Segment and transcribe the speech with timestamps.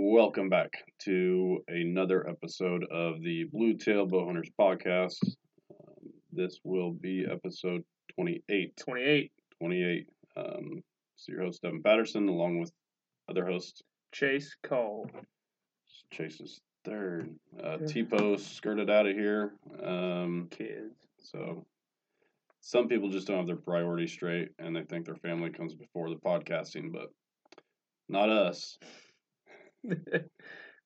[0.00, 5.18] Welcome back to another episode of the Blue Tail Bowhunters podcast.
[5.70, 7.82] Um, this will be episode
[8.14, 8.76] 28.
[8.76, 9.32] 28.
[9.58, 10.06] 28.
[10.36, 10.82] Um,
[11.16, 12.70] so your host, Devin Patterson, along with
[13.28, 13.82] other hosts,
[14.12, 15.10] Chase Cole.
[16.12, 17.34] Chase's third.
[17.62, 17.86] Uh, Yeah.
[17.86, 19.54] T-Post skirted out of here.
[19.82, 20.94] Um, Kids.
[21.18, 21.66] so
[22.60, 26.10] some people just don't have their priorities straight and they think their family comes before
[26.10, 27.08] the podcasting, but
[28.08, 28.78] not us.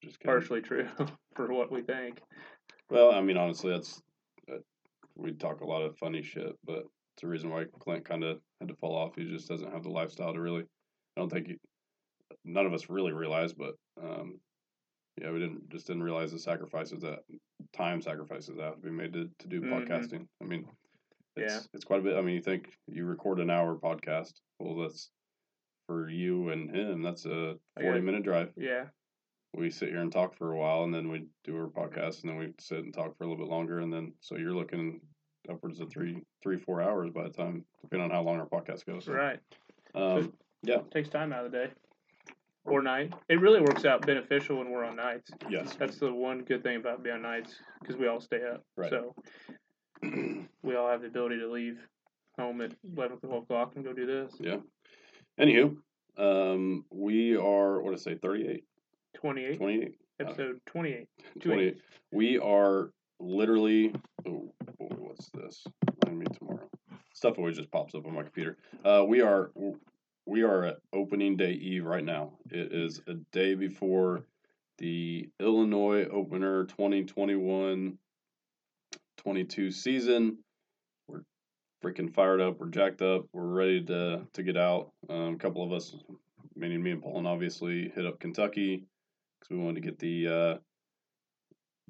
[0.02, 0.20] Just.
[0.22, 0.87] Partially true
[1.34, 2.20] for what we think.
[2.91, 4.02] Well, I mean, honestly, that's
[4.52, 4.59] uh,
[5.16, 8.38] we talk a lot of funny shit, but it's a reason why Clint kind of
[8.60, 9.14] had to fall off.
[9.16, 10.62] He just doesn't have the lifestyle to really.
[11.16, 11.55] I don't think he,
[12.45, 14.38] none of us really realized, but um,
[15.20, 17.20] yeah, we didn't just didn't realize the sacrifices that
[17.72, 19.70] time sacrifices that have to be made to, to do Mhm.
[19.88, 20.27] podcasting.
[20.42, 20.66] I mean,
[21.36, 21.61] it's, Yeah.
[21.72, 22.16] it's quite a bit.
[22.16, 25.11] I mean, you think you record an hour podcast, well, that's
[25.87, 27.02] for you and him.
[27.02, 28.84] That's a forty minute drive Yeah.
[29.55, 32.31] we sit here and talk for a while and then we do our podcast and
[32.31, 35.00] then we sit and talk for a little bit longer and then so you're looking
[35.50, 38.84] upwards of three three four hours by the time depending on how long our podcast
[38.86, 39.39] goes Right.
[39.95, 41.70] um yeah Takes time out of the day.
[42.67, 43.12] Or night.
[43.28, 45.30] It really works out beneficial when we're on nights.
[45.51, 48.62] yes That's the one good thing about being on nights because we all stay up.
[48.77, 48.89] Right.
[48.91, 49.14] So
[50.62, 51.78] we all have the ability to leave
[52.39, 54.33] home at 11 12 o'clock and go do this.
[54.41, 54.56] yeah
[55.40, 55.77] anywho
[56.16, 58.64] um we are what did i say 38
[59.14, 59.56] 28.
[59.56, 61.08] 28 Episode 28.
[61.40, 61.78] 28
[62.12, 62.90] we are
[63.20, 63.92] literally
[64.27, 65.64] oh boy what's this?
[66.05, 66.68] Remind me tomorrow.
[67.14, 68.56] Stuff always just pops up on my computer.
[68.84, 69.50] Uh we are
[70.27, 72.32] we are at opening day eve right now.
[72.50, 74.24] It is a day before
[74.78, 77.98] the illinois opener 2021
[79.18, 80.38] 22 season
[81.84, 85.62] freaking fired up we're jacked up we're ready to to get out um, a couple
[85.62, 85.94] of us
[86.56, 88.84] meaning me and paul and obviously hit up kentucky
[89.38, 90.58] because we wanted to get the uh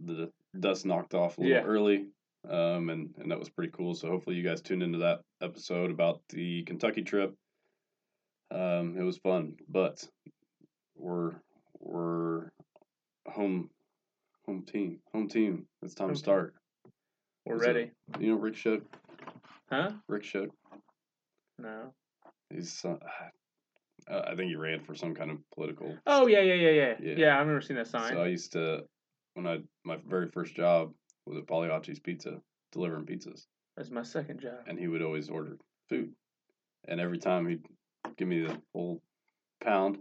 [0.05, 1.63] the dust knocked off a little Yeah.
[1.63, 2.07] early
[2.51, 3.95] um, and and that was pretty cool.
[3.95, 7.35] So hopefully you guys tuned into that episode about the Kentucky trip.
[8.51, 10.07] Um, it was fun, but
[10.95, 11.33] we're
[11.79, 12.51] we're
[13.27, 13.71] home
[14.47, 15.65] home team home team.
[15.83, 16.53] It's time to start.
[17.47, 17.63] We're up?
[17.63, 17.93] ready.
[18.21, 18.83] You know Rick Shook.
[19.75, 19.91] Huh?
[20.09, 20.51] Rick Shook.
[21.59, 21.93] No.
[22.51, 22.97] He's uh,
[24.11, 25.97] uh, I think he ran for some kind of political.
[26.07, 26.95] Oh, yeah, yeah, yeah, yeah.
[27.01, 27.15] Yeah.
[27.17, 28.13] Yeah, I remember seeing that sign.
[28.13, 28.85] So I used to
[29.35, 30.93] when I my very first job
[31.27, 32.41] was at Pagliacci's Pizza
[32.73, 33.47] delivering pizzas.
[33.77, 34.61] That's my second job.
[34.67, 35.57] and he would always order
[35.89, 36.13] food.
[36.87, 37.65] And every time he'd
[38.17, 39.01] give me the whole
[39.63, 39.99] pound,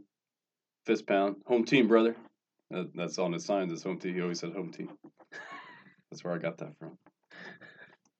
[0.86, 2.16] fist pound, home team, brother.
[2.72, 3.72] That, that's on his signs.
[3.72, 4.16] It's home team.
[4.16, 4.90] He always said home team.
[6.12, 6.98] That's where I got that from.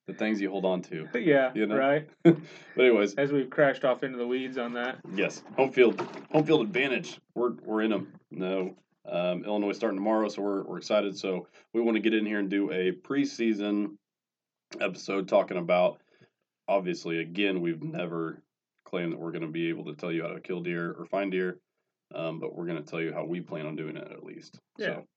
[0.08, 1.08] The things you hold on to.
[1.16, 1.78] yeah, You know?
[1.78, 2.10] right.
[2.26, 4.98] But anyways, As we've crashed off into the weeds on that.
[5.16, 7.20] yes, home field, home field advantage.
[7.36, 8.14] We're we're in them.
[8.32, 8.76] No,
[9.06, 11.18] um, Illinois starting tomorrow, so we're we're excited.
[11.18, 13.96] So we want to get in here and do a preseason
[14.82, 16.00] episode talking about.
[16.68, 18.42] Obviously, again, we've never
[18.86, 21.06] claimed that we're going to be able to tell you how to kill deer or
[21.06, 21.60] find deer,
[22.16, 24.60] um, but we're going to tell you how we plan on doing it at least.
[24.78, 24.86] Yeah.
[24.88, 25.08] So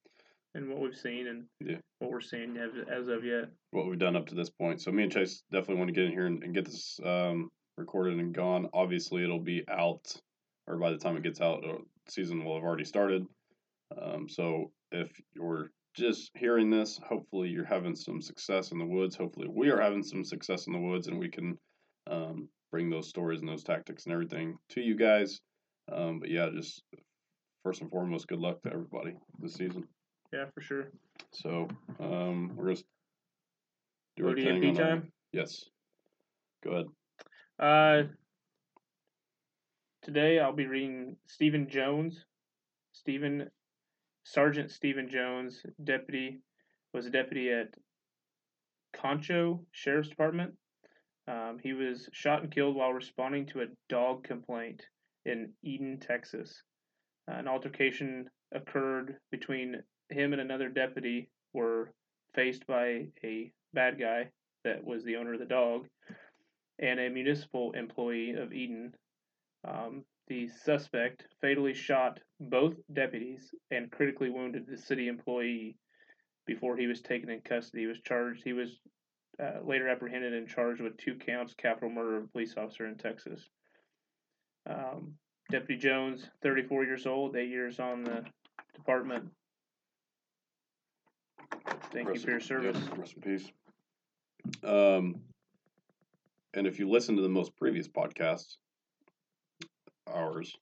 [0.56, 1.76] and what we've seen and Yeah.
[1.98, 3.50] what we're seeing as, as of yet.
[3.72, 4.80] what we've done up to this point.
[4.80, 7.50] So me and Chase definitely want to get in here and, and get this um,
[7.76, 8.68] recorded and gone.
[8.72, 10.04] Obviously, it'll be out,
[10.66, 11.78] or by the time it gets out, uh,
[12.08, 13.26] season will have already started.
[14.00, 19.16] Um, so if you're just hearing this, hopefully you're having some success in the woods.
[19.16, 21.56] Hopefully we are having some success in the woods, and we can
[22.10, 25.38] um, bring those stories and those tactics and everything to you guys.
[25.92, 26.82] Um, but yeah, just
[27.64, 29.84] first and foremost, good luck to everybody this season.
[30.32, 30.88] Yeah, for sure.
[31.32, 31.68] So
[32.00, 32.76] um, we're gonna
[34.16, 35.12] do our thing on our- time?
[35.32, 35.64] Yes.
[36.64, 36.86] Go ahead.
[37.58, 38.02] Uh,
[40.02, 42.24] today I'll be reading Stephen Jones.
[42.92, 43.50] Stephen
[44.24, 46.38] Sergeant Stephen Jones, deputy,
[46.92, 47.68] was a deputy at
[48.94, 50.54] Concho Sheriff's Department.
[51.28, 54.82] Um, he was shot and killed while responding to a dog complaint
[55.24, 56.62] in Eden, Texas.
[57.28, 61.28] an altercation occurred between him and another deputy.
[61.52, 61.90] Were
[62.34, 64.30] faced by a bad guy
[64.64, 65.86] that was the owner of the dog
[66.78, 68.94] and a municipal employee of Eden.
[69.66, 75.76] Um, the suspect fatally shot both deputies and critically wounded the city employee
[76.46, 77.82] before he was taken in custody.
[77.82, 78.42] He was charged.
[78.44, 78.80] He was
[79.42, 82.96] uh, later apprehended and charged with two counts capital murder of a police officer in
[82.96, 83.48] Texas.
[84.68, 85.14] Um,
[85.50, 88.24] Deputy Jones, 34 years old, eight years on the
[88.74, 89.30] department.
[91.96, 92.76] Thank you for your service.
[92.78, 93.50] yes, rest in peace.
[94.62, 95.14] Um,
[96.52, 98.56] and if you listen to the most previous podcasts,
[100.06, 100.54] ours,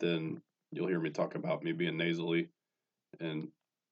[0.00, 0.40] then
[0.70, 2.48] you'll hear me talk about me being nasally
[3.20, 3.48] and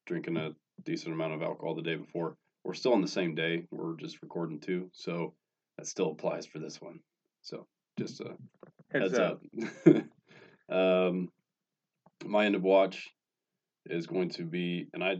[0.07, 2.35] drinking a decent amount of alcohol the day before.
[2.63, 3.65] We're still on the same day.
[3.69, 5.35] We're just recording two, so
[5.77, 6.99] that still applies for this one.
[7.43, 7.67] So
[7.99, 8.35] just a
[8.91, 9.41] Heads, heads, up.
[9.85, 9.95] up.
[11.09, 11.29] um,
[12.25, 13.07] my end of watch
[13.85, 15.17] is going to be, and I,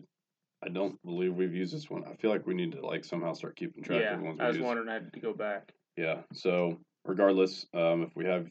[0.64, 2.04] I don't believe we've used this one.
[2.06, 4.40] I feel like we need to like somehow start keeping track Yeah, of the ones
[4.40, 4.90] we I was wondering.
[4.90, 5.74] I had to go back.
[5.98, 6.22] Yeah.
[6.34, 8.48] So regardless, um, if we have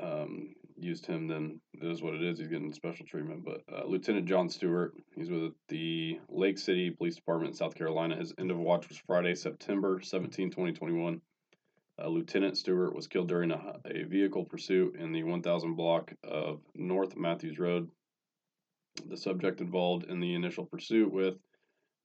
[0.00, 2.38] um, used him, then it is what it is.
[2.38, 3.44] He's getting special treatment.
[3.44, 8.16] But uh, Lieutenant John Stewart, he's with the Lake City Police Department in South Carolina.
[8.16, 11.20] His end of watch was Friday, September 17, 2021.
[12.02, 16.60] Uh, Lieutenant Stewart was killed during a, a vehicle pursuit in the 1000 block of
[16.74, 17.90] North Matthews Road.
[19.06, 21.34] The subject involved in the initial pursuit with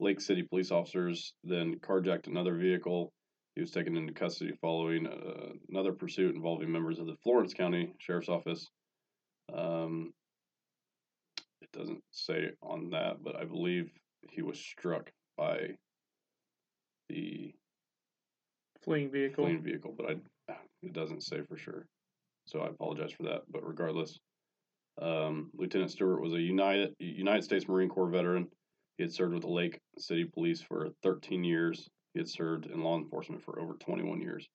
[0.00, 3.12] Lake City police officers then carjacked another vehicle
[3.56, 7.94] he was taken into custody following uh, another pursuit involving members of the Florence County
[7.98, 8.68] Sheriff's Office.
[9.52, 10.12] Um,
[11.62, 13.90] it doesn't say on that, but I believe
[14.30, 15.70] he was struck by
[17.08, 17.54] the
[18.84, 19.44] Fleeing vehicle.
[19.44, 20.52] fleeing vehicle, but I
[20.82, 21.86] it doesn't say for sure.
[22.46, 23.42] So I apologize for that.
[23.50, 24.20] But regardless,
[25.00, 28.48] um, Lieutenant Stewart was a United United States Marine Corps veteran.
[28.96, 31.88] He had served with the Lake City Police for 13 years.
[32.14, 34.48] He had served in law enforcement for over 21 years.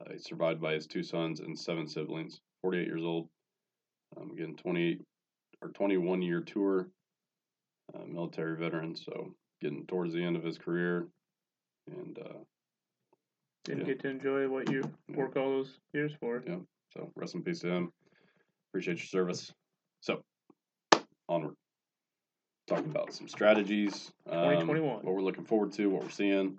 [0.00, 2.40] Uh, he's survived by his two sons and seven siblings.
[2.62, 3.28] 48 years old.
[4.16, 5.00] Um, again, 28
[5.62, 6.88] or 21 year tour.
[7.94, 11.08] Uh, military veteran, so getting towards the end of his career,
[11.88, 12.38] and uh,
[13.64, 13.86] Didn't yeah.
[13.86, 16.42] get to enjoy what you work all those years for.
[16.46, 16.58] Yeah.
[16.94, 17.92] So rest in peace to him.
[18.72, 19.52] Appreciate your service.
[20.00, 20.24] So
[21.28, 21.54] onward.
[22.66, 24.10] Talking about some strategies.
[24.30, 24.88] um, 2021.
[24.88, 26.58] what we're looking forward to, what we're seeing.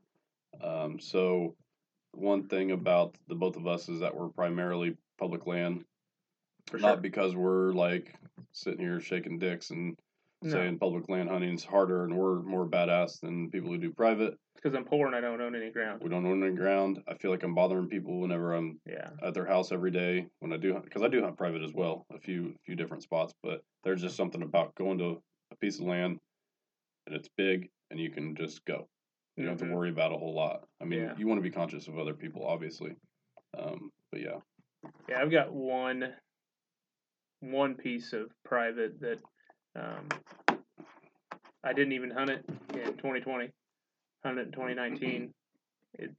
[0.62, 1.56] Um, so
[2.12, 5.86] one thing about the both of us is that we're primarily public land.
[6.68, 7.02] For not sure.
[7.02, 8.14] because we're like
[8.52, 9.98] sitting here shaking dicks and
[10.44, 13.92] No, saying public land hunting is harder and we're more badass than people who do
[13.92, 14.38] private.
[14.56, 16.02] because I'm poor and I don't own any ground.
[16.04, 17.02] We don't own any ground.
[17.08, 19.10] I feel like I'm bothering people whenever I'm Yeah.
[19.22, 22.06] at their house every day when I do because I do hunt private as well,
[22.12, 23.34] a few few different spots.
[23.42, 26.20] But there's just something about going to a piece of land
[27.08, 28.88] and it's big and you can just go.
[29.38, 30.68] You don't have to worry about a whole lot.
[30.82, 31.18] I mean, Yeah.
[31.18, 32.96] you want to be conscious of other people, obviously.
[33.58, 34.40] Um, but yeah,
[35.08, 36.14] Yeah, I've got one
[37.42, 39.20] one piece of private that
[39.76, 40.58] um,
[41.64, 43.52] I didn't even hunt it in 2020.
[44.24, 45.34] Hunted it in 2019.
[45.96, 46.12] It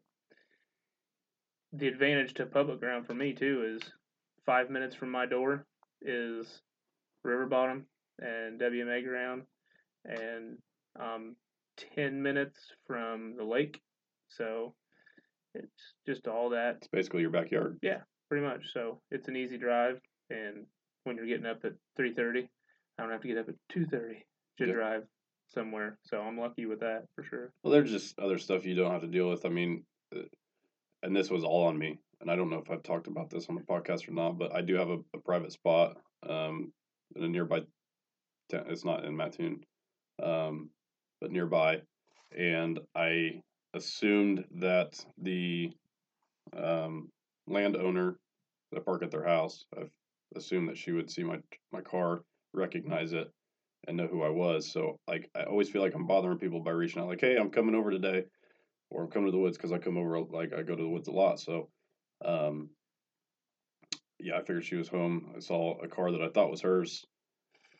[1.72, 3.82] the advantage to public ground for me too is
[4.46, 5.66] five minutes from my door
[6.02, 6.46] is
[7.24, 7.86] river bottom
[8.20, 9.42] and WMA ground,
[10.04, 10.58] and
[11.00, 11.34] um,
[11.96, 13.80] ten minutes from the lake.
[14.28, 14.74] So
[15.54, 17.78] it's just all that it's basically your backyard.
[17.82, 17.98] Yeah,
[18.28, 18.72] pretty much.
[18.72, 20.66] So it's an easy drive, and
[21.04, 22.48] when you're getting up at three thirty,
[22.98, 24.24] I don't have to get up at two thirty
[24.58, 25.02] to drive
[25.48, 25.98] somewhere.
[26.04, 27.52] So I'm lucky with that for sure.
[27.62, 29.44] Well, there's just other stuff you don't have to deal with.
[29.44, 30.22] I mean, uh,
[31.02, 31.98] and this was all on me.
[32.20, 34.54] And I don't know if I've talked about this on the podcast or not, but
[34.54, 35.98] I do have a, a private spot
[36.28, 36.72] um,
[37.16, 37.60] in a nearby.
[38.50, 39.60] ta- It's not in Mattoon,
[40.22, 40.70] um,
[41.20, 41.82] but nearby,
[42.36, 43.42] and I
[43.74, 45.70] assumed that the
[46.56, 47.10] um,
[47.46, 48.16] landowner
[48.70, 49.90] that I park at their house, I've
[50.36, 51.40] assumed that she would see my
[51.72, 52.22] my car,
[52.54, 53.30] recognize it,
[53.86, 54.70] and know who I was.
[54.70, 57.50] So like I always feel like I'm bothering people by reaching out like, "Hey, I'm
[57.50, 58.24] coming over today,"
[58.90, 60.88] or "I'm coming to the woods" because I come over like I go to the
[60.88, 61.40] woods a lot.
[61.40, 61.68] So,
[62.24, 62.70] um,
[64.18, 65.32] yeah, I figured she was home.
[65.36, 67.04] I saw a car that I thought was hers,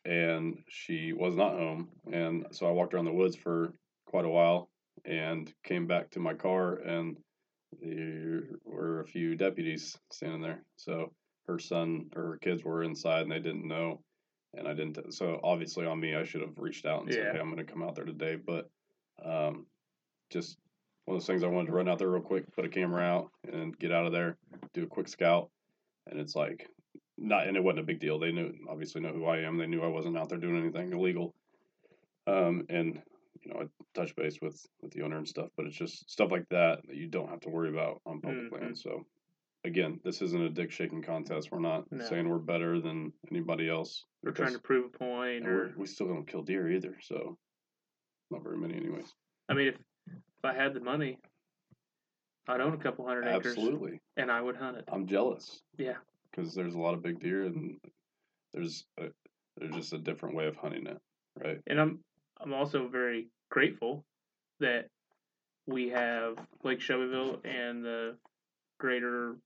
[0.04, 1.88] and she was not home.
[2.12, 3.73] And so I walked around the woods for
[4.07, 4.69] quite a while
[5.04, 7.16] and came back to my car, and
[7.81, 10.62] there were a few deputies standing there.
[10.76, 11.12] So
[11.47, 14.00] her son or her kids were inside, and they didn't know
[14.57, 15.13] and I didn't.
[15.15, 17.73] So obviously on me, I should have reached out and said, "Hey, I'm going to
[17.73, 18.71] come out there today." But
[19.25, 19.67] um,
[20.31, 20.59] just
[21.05, 23.03] one of those things I wanted to run out there real quick, put a camera
[23.03, 24.37] out, and get out of there,
[24.73, 25.51] do a quick scout,
[26.07, 26.69] and it's like
[27.19, 28.19] not, and it wasn't a big deal.
[28.19, 29.57] They knew, obviously, know who I am.
[29.59, 31.35] They knew I wasn't out there doing anything illegal.
[32.27, 33.03] Um, and
[33.43, 36.31] you know, I touch base with with the owner and stuff, but it's just stuff
[36.31, 38.61] like that that you don't have to worry about on public Mhm.
[38.61, 38.79] land.
[38.79, 39.07] So.
[39.64, 41.50] Again, this isn't a dick shaking contest.
[41.50, 42.04] We're not No.
[42.04, 44.04] saying we're better than anybody else.
[44.23, 47.38] We're trying to prove a point, or we still don't kill deer either, so
[48.30, 49.14] not very many, anyways.
[49.49, 51.18] I mean, if if I had the money,
[52.47, 54.85] I'd own a couple hundred acres, Absolutely, and I would hunt it.
[54.88, 55.97] I'm jealous Yeah,
[56.30, 57.80] because there's a lot of big deer, and
[58.52, 59.09] there's a,
[59.56, 61.00] there's just a different way of hunting it,
[61.42, 61.61] right?
[61.68, 62.04] and I'm
[62.38, 64.04] I'm also very grateful
[64.61, 64.90] that
[65.66, 68.18] we have Lake Shelbyville and the
[68.78, 69.37] greater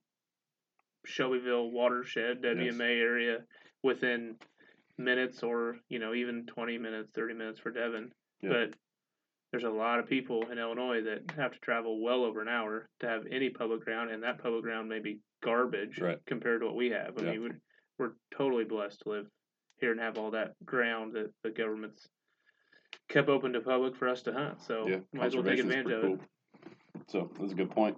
[1.04, 3.38] Shelbyville watershed WMA area
[3.82, 4.36] within
[4.98, 8.48] minutes or you know even 20 minutes 30 minutes for Yeah.
[8.48, 8.74] but
[9.52, 12.88] there's a lot of people in illinois that have to travel well over an hour
[12.98, 16.18] to have any public ground and that public ground may be garbage Right.
[16.26, 17.30] compared to what we have i Yeah.
[17.30, 17.60] mean we're,
[18.06, 19.26] we're totally blessed to live
[19.80, 22.08] here and have all that ground that the government's
[23.08, 25.92] kept open to public for us to hunt so yeah, might as well take advantage
[25.92, 26.18] of it cool.
[27.06, 27.96] So that's a good point.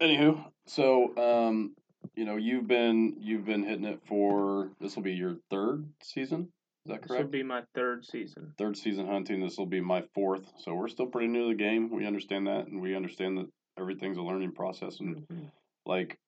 [0.00, 1.74] Anywho, so um,
[2.16, 6.48] you know, you've been you've been hitting it for this will be your third season.
[6.86, 7.08] Is that correct?
[7.08, 9.40] this will be my third season third season hunting.
[9.40, 10.44] This will be my fourth.
[10.58, 11.90] So we're still pretty new to the game.
[11.90, 13.46] We understand that, and we understand that
[13.78, 15.00] everything's a learning process.
[15.00, 15.50] And Mhm.
[15.86, 16.18] like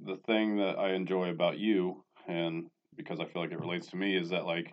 [0.00, 3.96] the thing that I enjoy about you, and because I feel like it relates to
[3.96, 4.72] me, is that like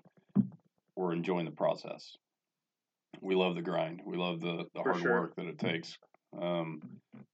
[0.95, 2.15] we're enjoying the process.
[3.21, 4.01] We love the grind.
[4.05, 5.21] We love the, the For hard sure.
[5.21, 5.97] work that it takes.
[6.39, 6.81] Um,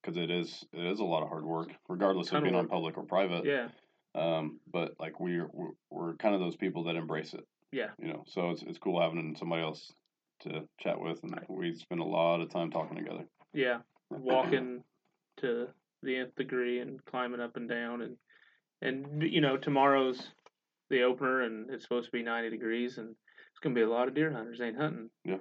[0.04, 2.98] because it is it is a lot of hard work, regardless of being on public
[2.98, 3.46] or private.
[3.46, 3.70] yeah
[4.16, 7.46] Um, but like we're, we're we're kind of those people that embrace it.
[7.72, 7.90] Yeah.
[8.00, 9.92] You know, so it's it's cool having somebody else
[10.42, 11.50] to chat with, and Right.
[11.50, 13.26] we spend a lot of time talking together.
[13.54, 13.80] yeah
[14.10, 14.84] walking
[15.38, 15.68] to
[16.04, 18.18] the nth degree and climbing up and down and
[18.82, 20.32] and you know tomorrow's
[20.90, 24.08] the opener and it's supposed to be 90 degrees and it's gonna be a lot
[24.10, 25.38] of deer hunters ain't hunting Yeah.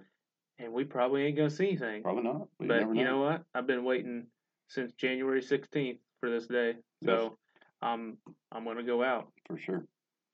[0.61, 3.01] and we probably ain't gonna see anything Probably not, but, but you never know.
[3.01, 4.29] you know what i've been waiting
[4.73, 6.75] since january 16th for this day
[7.05, 7.37] so
[7.83, 8.17] um
[8.53, 9.85] i'm gonna go out for sure.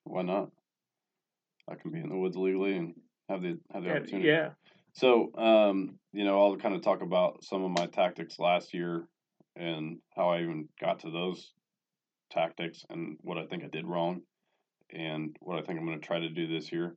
[0.04, 0.50] Why not?
[1.68, 2.94] I can be in the woods legally and
[3.28, 4.28] have the have the yeah, opportunity.
[4.28, 4.50] yeah
[4.94, 9.06] So, um, you know, I'll kind of talk about some of my tactics last year
[9.56, 11.52] and how I even got to those
[12.30, 14.22] tactics and what I think I did wrong
[14.90, 16.94] and what I think I'm going to try to do this year.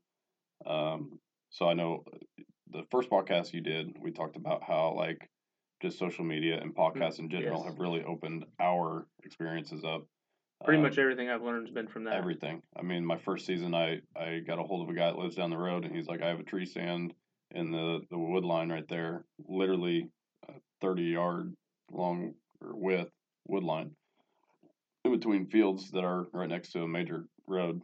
[0.66, 1.20] Um,
[1.50, 2.04] so I know
[2.70, 5.30] the first podcast you did, we talked about how like
[5.82, 7.72] just social media and podcasts in general yes.
[7.72, 10.06] have really opened our experiences up.
[10.64, 12.62] pretty Um, much everything i've learned has been from that everything.
[12.78, 15.36] I mean, my first season, I I got a hold of a guy that lives
[15.36, 17.14] down the road, and he's like, I have a tree stand
[17.52, 20.10] in the the wood line right there, literally
[20.48, 21.54] a thirty yard
[21.92, 23.12] long or width
[23.48, 23.92] wood line
[25.04, 27.82] in between fields that are right next to a major road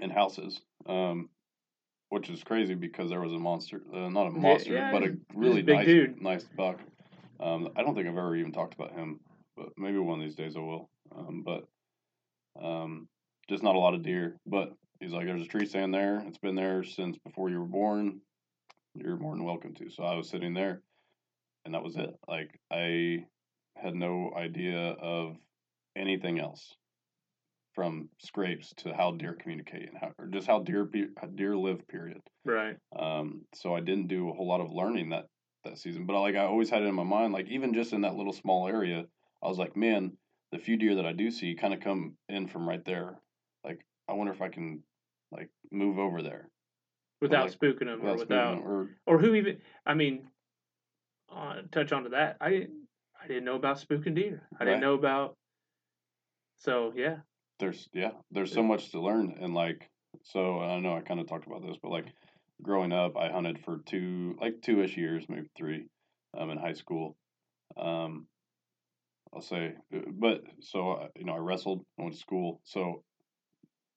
[0.00, 0.60] and houses.
[0.86, 1.28] Um,
[2.14, 5.16] which is crazy because there was a monster, uh, not a monster, yeah, but a
[5.34, 6.22] really nice, dude.
[6.22, 6.78] nice buck.
[7.40, 9.18] Um, I don't think I've ever even talked about him,
[9.56, 10.88] but maybe one of these days I will.
[11.12, 11.66] Um, but
[12.62, 13.08] um,
[13.48, 14.36] just not a lot of deer.
[14.46, 16.22] But he's like, there's a tree stand there.
[16.28, 18.20] It's been there since before you were born.
[18.94, 19.90] You're more than welcome to.
[19.90, 20.82] So I was sitting there,
[21.64, 22.14] and that was it.
[22.28, 23.26] Like I
[23.76, 25.36] had no idea of
[25.96, 26.76] anything else,
[27.74, 31.56] from scrapes to how deer communicate and how, or just how deer be, how deer
[31.56, 31.86] live.
[31.88, 32.20] Period.
[32.44, 35.26] right Um, so I didn't do a whole lot of learning that
[35.64, 36.06] that season.
[36.06, 38.32] But like I always had it in my mind, like even just in that little
[38.32, 39.06] small area,
[39.42, 40.16] I was like, man,
[40.52, 43.18] the few deer that I do see kind of come in from right there.
[43.64, 44.82] Like I wonder if I can
[45.32, 46.48] like move over there
[47.20, 50.28] without like, spooking them or without without spooking 'em, or or who even I mean,
[51.30, 52.36] uh, touch onto that.
[52.40, 52.88] I didn't
[53.20, 54.48] I didn't know about spooking deer.
[54.60, 54.70] I Right.
[54.70, 55.36] didn't know about.
[56.56, 57.20] So yeah,
[57.58, 59.88] there's yeah, there's so much to learn and like
[60.22, 62.06] so I know I kind of talked about this, but like
[62.62, 65.86] growing up, I hunted for two like two ish years, maybe three,
[66.38, 67.16] um, in high school.
[67.76, 68.26] Um,
[69.34, 72.60] I'll say, uh, but so uh, you know, I wrestled, I went to school.
[72.64, 73.02] So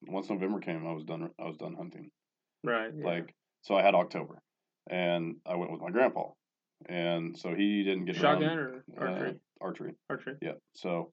[0.01, 1.29] once November came, I was done.
[1.39, 2.09] I was done hunting.
[2.63, 2.91] right.
[2.95, 3.05] Yeah.
[3.05, 4.41] Like so, I had October,
[4.89, 6.29] and I went with my grandpa,
[6.87, 9.35] and so he didn't get shotgun around, or uh, archery.
[9.61, 9.93] archery.
[10.09, 10.33] archery.
[10.41, 10.53] Yeah.
[10.73, 11.11] So,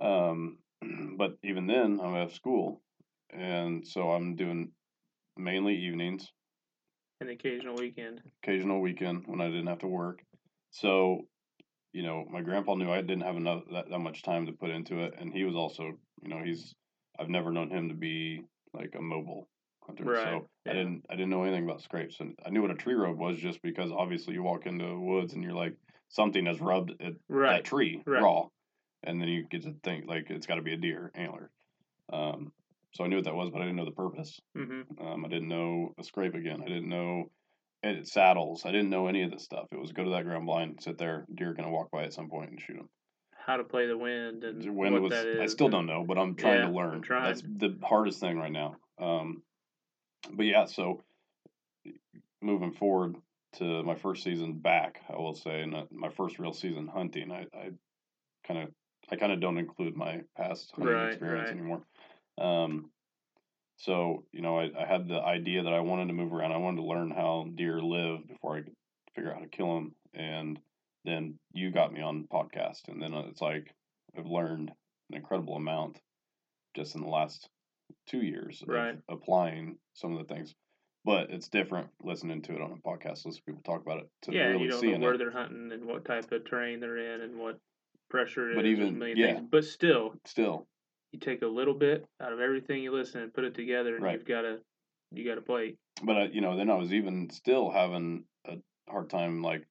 [0.00, 0.58] um,
[1.16, 2.82] but even then, I'm at school,
[3.30, 4.72] and so I'm doing
[5.36, 6.32] mainly evenings,
[7.20, 8.22] An occasional weekend.
[8.42, 10.22] occasional weekend when I didn't have to work.
[10.70, 11.28] So,
[11.92, 14.70] you know, my grandpa knew I didn't have enough that, that much time to put
[14.70, 15.84] into it, and he was also,
[16.22, 16.74] you know, he's
[17.18, 18.42] I've never known him to be
[18.74, 19.48] like a mobile
[19.82, 20.04] hunter.
[20.04, 20.72] Right, So yeah.
[20.72, 23.16] I didn't I didn't know anything about scrapes, and I knew what a tree rub
[23.18, 25.76] was just because obviously you walk into the woods and you're like
[26.08, 27.56] something has rubbed at Right.
[27.56, 28.22] that tree right.
[28.22, 28.48] raw,
[29.06, 31.50] and then you get to think like it's got to be a deer antler.
[32.12, 32.52] Um,
[32.92, 34.38] so I knew what that was, but I didn't know the purpose.
[34.54, 36.62] hmm Um, I didn't know a scrape again.
[36.62, 37.30] I didn't know
[37.82, 38.64] edit saddles.
[38.64, 39.66] I didn't know any of this stuff.
[39.72, 42.28] It was go to that ground blind, sit there, deer gonna walk by at some
[42.28, 42.88] point and shoot them.
[43.46, 45.12] How to play the wind and The wind what was.
[45.12, 45.40] that is.
[45.40, 47.02] I still don't know, but I'm trying Yeah, to learn.
[47.02, 47.24] trying.
[47.24, 48.76] That's the hardest thing right now.
[48.98, 49.42] Um,
[50.32, 51.02] but yeah, so
[52.42, 53.16] moving forward
[53.54, 57.30] to my first season back, I will say, and uh, my first real season hunting,
[57.30, 57.46] I
[58.46, 58.68] kind of,
[59.10, 61.58] I kind of don't include my past hunting Right, experience right.
[61.58, 61.82] anymore.
[62.38, 62.90] Um,
[63.78, 66.52] so you know, I, I had the idea that I wanted to move around.
[66.52, 68.74] I wanted to learn how deer live before I could
[69.14, 70.58] figure out how to kill them, and
[71.04, 73.74] then you got me on podcast, and then it's like
[74.16, 74.72] I've learned
[75.10, 76.00] an incredible amount
[76.74, 77.48] just in the last
[78.06, 78.98] two years of Right.
[79.08, 80.54] applying some of the things.
[81.04, 84.08] But it's different listening to it on a podcast, listen to people talk about it
[84.22, 85.18] to yeah, really you don't know where it.
[85.18, 87.60] they're hunting and what type of terrain they're in and what
[88.08, 89.34] pressure But even- a million yeah.
[89.34, 89.48] things.
[89.50, 90.66] But still, Still,
[91.12, 94.04] you take a little bit out of everything you listen and put it together, and
[94.04, 94.12] Right.
[94.14, 94.60] you've got a
[95.12, 95.78] you got a plate.
[96.02, 98.58] but uh, you know, then I was even still having a
[98.88, 99.64] hard time like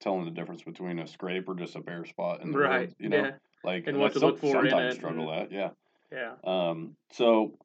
[0.00, 2.94] telling the difference between a scrape or just a bare spot in the Right.
[2.98, 3.30] you know, yeah.
[3.64, 5.70] like And what to look for in Sometimes struggle at, yeah.
[6.10, 6.34] Yeah.
[6.44, 7.58] Um, so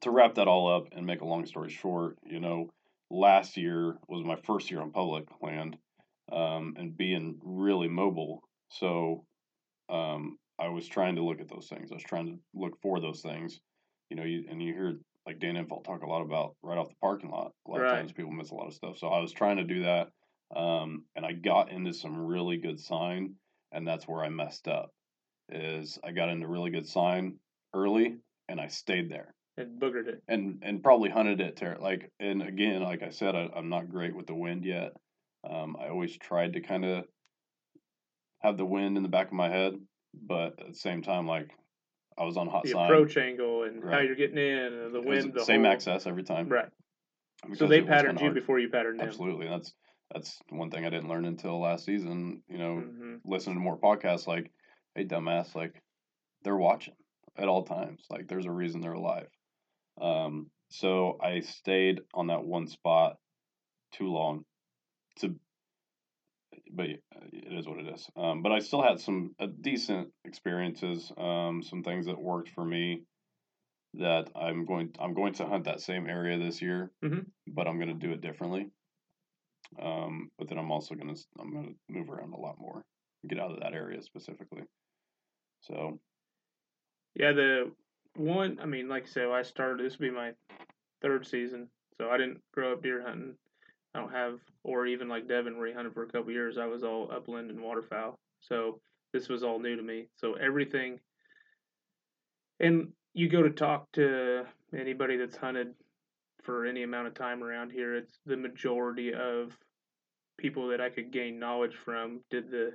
[0.00, 2.70] to wrap that all up and make a long story short, you know,
[3.10, 5.76] last year was my first year on public land,
[6.32, 8.42] um, and being really mobile.
[8.70, 9.26] So,
[9.88, 11.90] um, I was trying to look at those things.
[11.90, 13.60] I was trying to look for those things,
[14.10, 16.88] you know, you, and you hear like Dan Infalt talk a lot about right off
[16.90, 17.52] the parking lot.
[17.66, 17.92] A lot Right.
[17.92, 18.98] of times people miss a lot of stuff.
[18.98, 20.10] So I was trying to do that.
[20.54, 23.36] Um, and I got into some really good sign
[23.72, 24.90] and that's where I messed up
[25.48, 27.40] is I got into really good sign
[27.74, 30.24] early and I stayed there And boogered it.
[30.28, 33.90] and and probably hunted it ter- like and again like I said I, I'm not
[33.90, 34.92] great with the wind yet.
[35.44, 37.06] Um, I always tried to kind of
[38.40, 39.74] have the wind in the back of my head,
[40.14, 41.50] but at the same time like
[42.18, 42.84] I was on hot The sign.
[42.84, 45.32] approach angle and how you're getting in and the wind.
[45.34, 46.48] the same whole, access every time.
[46.48, 46.68] Right.
[47.54, 49.08] So they patterned you before you patterned them.
[49.08, 49.72] Absolutely, that's
[50.12, 52.42] that's one thing I didn't learn until last season.
[52.48, 54.50] You know, hmm listening to more podcasts like,
[54.94, 55.74] hey, dumbass, like
[56.42, 56.94] they're watching
[57.36, 58.02] at all times.
[58.10, 59.28] Like there's a reason they're alive.
[60.00, 63.16] Um, so I stayed on that one spot
[63.92, 64.44] too long
[65.18, 65.34] to,
[66.72, 68.08] but it is what it is.
[68.16, 72.64] Um, but I still had some uh, decent experiences, um, some things that worked for
[72.64, 73.02] me
[73.94, 77.26] that I'm going, I'm going to hunt that same area this year, Mhm.
[77.48, 78.70] but I'm going to do it differently.
[79.78, 82.84] Um, but then I'm also going to, I'm going to move around a lot more
[83.28, 84.62] get out of that area specifically.
[85.60, 86.00] So
[87.14, 87.74] Yeah, the
[88.14, 90.32] one, I mean, like I said, I started, this would be my
[91.02, 91.68] third season.
[91.98, 93.36] So I didn't grow up deer hunting.
[93.94, 96.66] I don't have, or even like Devin, where he hunted for a couple years, I
[96.66, 98.18] was all upland and waterfowl.
[98.40, 98.80] So
[99.12, 100.06] this was all new to me.
[100.16, 101.00] So everything,
[102.60, 104.44] and you go to talk to
[104.76, 105.74] anybody that's hunted
[106.42, 109.56] for any amount of time around here, it's the majority of
[110.38, 112.72] people that I could gain knowledge from did the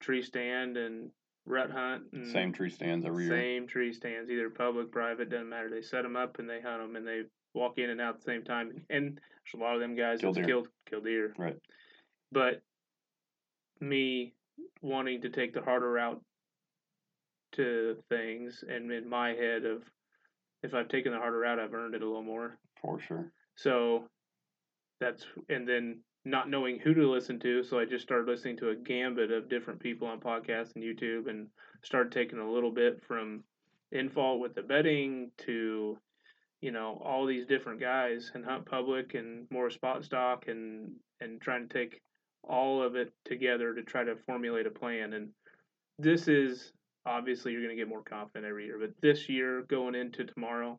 [0.00, 1.10] tree stand and
[1.46, 3.36] rut hunt and same tree stands every year.
[3.36, 5.68] same tree stands, either public, private, doesn't matter.
[5.68, 7.22] They set them up and they hunt them and they
[7.54, 8.84] walk in and out at the same time.
[8.90, 10.54] And there's a lot of them guys Kill that's deer.
[10.54, 11.34] killed kill deer.
[11.38, 11.56] Right.
[12.32, 12.62] But
[13.80, 14.34] me
[14.82, 16.20] wanting to take the harder route
[17.52, 19.82] to things, and in my head of
[20.62, 22.58] if I've taken the harder route, I've earned it a little more.
[22.80, 23.30] For sure.
[23.56, 24.04] So
[25.00, 28.70] that's and then not knowing who to listen to, so I just started listening to
[28.70, 31.48] a gambit of different people on podcasts and YouTube, and
[31.82, 33.44] started taking a little bit from
[33.94, 35.98] infalt with the bedding to
[36.64, 41.40] you know all these different guys and hunt public and more spot stock and and
[41.40, 42.00] trying to take
[42.42, 45.28] all of it together to try to formulate a plan and
[45.98, 46.72] this is
[47.06, 50.78] obviously you're going to get more confident every year but this year going into tomorrow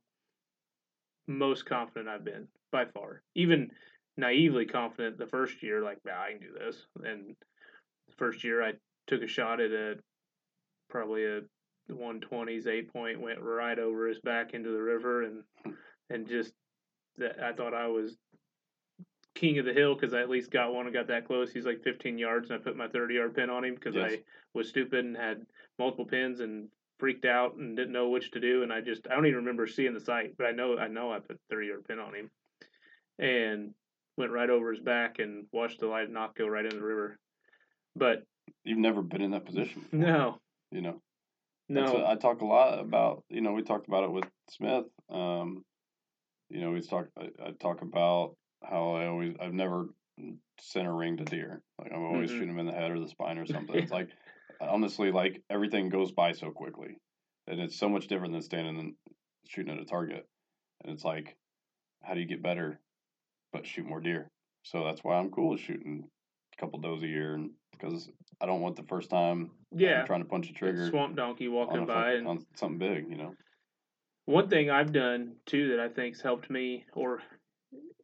[1.28, 3.22] most confident I've been by far.
[3.36, 3.72] Even
[4.18, 6.86] naively confident the first year, like, nah, I can do this.
[7.04, 7.36] And
[8.08, 8.74] the first year I
[9.08, 9.96] took a shot at a
[10.90, 11.42] probably a
[11.94, 15.44] 120s eight point, went right over his back into the river, and
[16.10, 16.54] and just
[17.18, 18.18] that I thought I was
[19.36, 21.52] king of the hill because I at least got one and got that close.
[21.52, 24.14] He's like 15 yards, and I put my 30 yard pin on him because Yes.
[24.14, 25.46] I was stupid and had
[25.78, 29.16] multiple pins and freaked out and didn't know which to do and I just I
[29.16, 31.86] don't even remember seeing the sight, but I know I know I put thirty yard
[31.88, 32.32] pin on him.
[33.20, 33.74] And
[34.18, 37.18] went right over his back and watched the light nock go right into the river.
[37.96, 38.24] But
[38.64, 39.82] You've never been in that position.
[39.92, 40.38] Before, no,
[40.72, 41.02] You know.
[41.70, 43.24] No, I talk a lot about.
[43.30, 44.86] You know, we talked about it with Smith.
[45.10, 45.64] Um,
[46.50, 47.08] you know, we talk.
[47.18, 49.36] I, I talk about how I always.
[49.40, 49.88] I've never
[50.60, 51.62] sent a ring to deer.
[51.80, 52.34] Like I'm always Mhm.
[52.34, 53.76] shooting them in the head or the spine or something.
[53.76, 54.10] It's like
[54.62, 56.98] honestly, like everything goes by so quickly,
[57.48, 58.96] and it's so much different than standing and
[59.48, 60.28] shooting at a target.
[60.84, 61.36] And it's like,
[62.04, 62.80] how do you get better,
[63.52, 64.30] but shoot more deer?
[64.64, 66.10] So that's why I'm cool with shooting
[66.54, 68.10] a couple does a year, and because
[68.42, 71.48] I don't want the first time I'm yeah, trying to punch a trigger swamp donkey
[71.48, 73.36] walking by fuck- and on something big, you know.
[74.26, 77.22] One thing I've done too that I think's helped me, or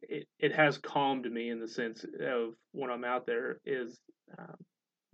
[0.02, 4.00] it, it has calmed me in the sense of when I'm out there, is
[4.38, 4.54] um,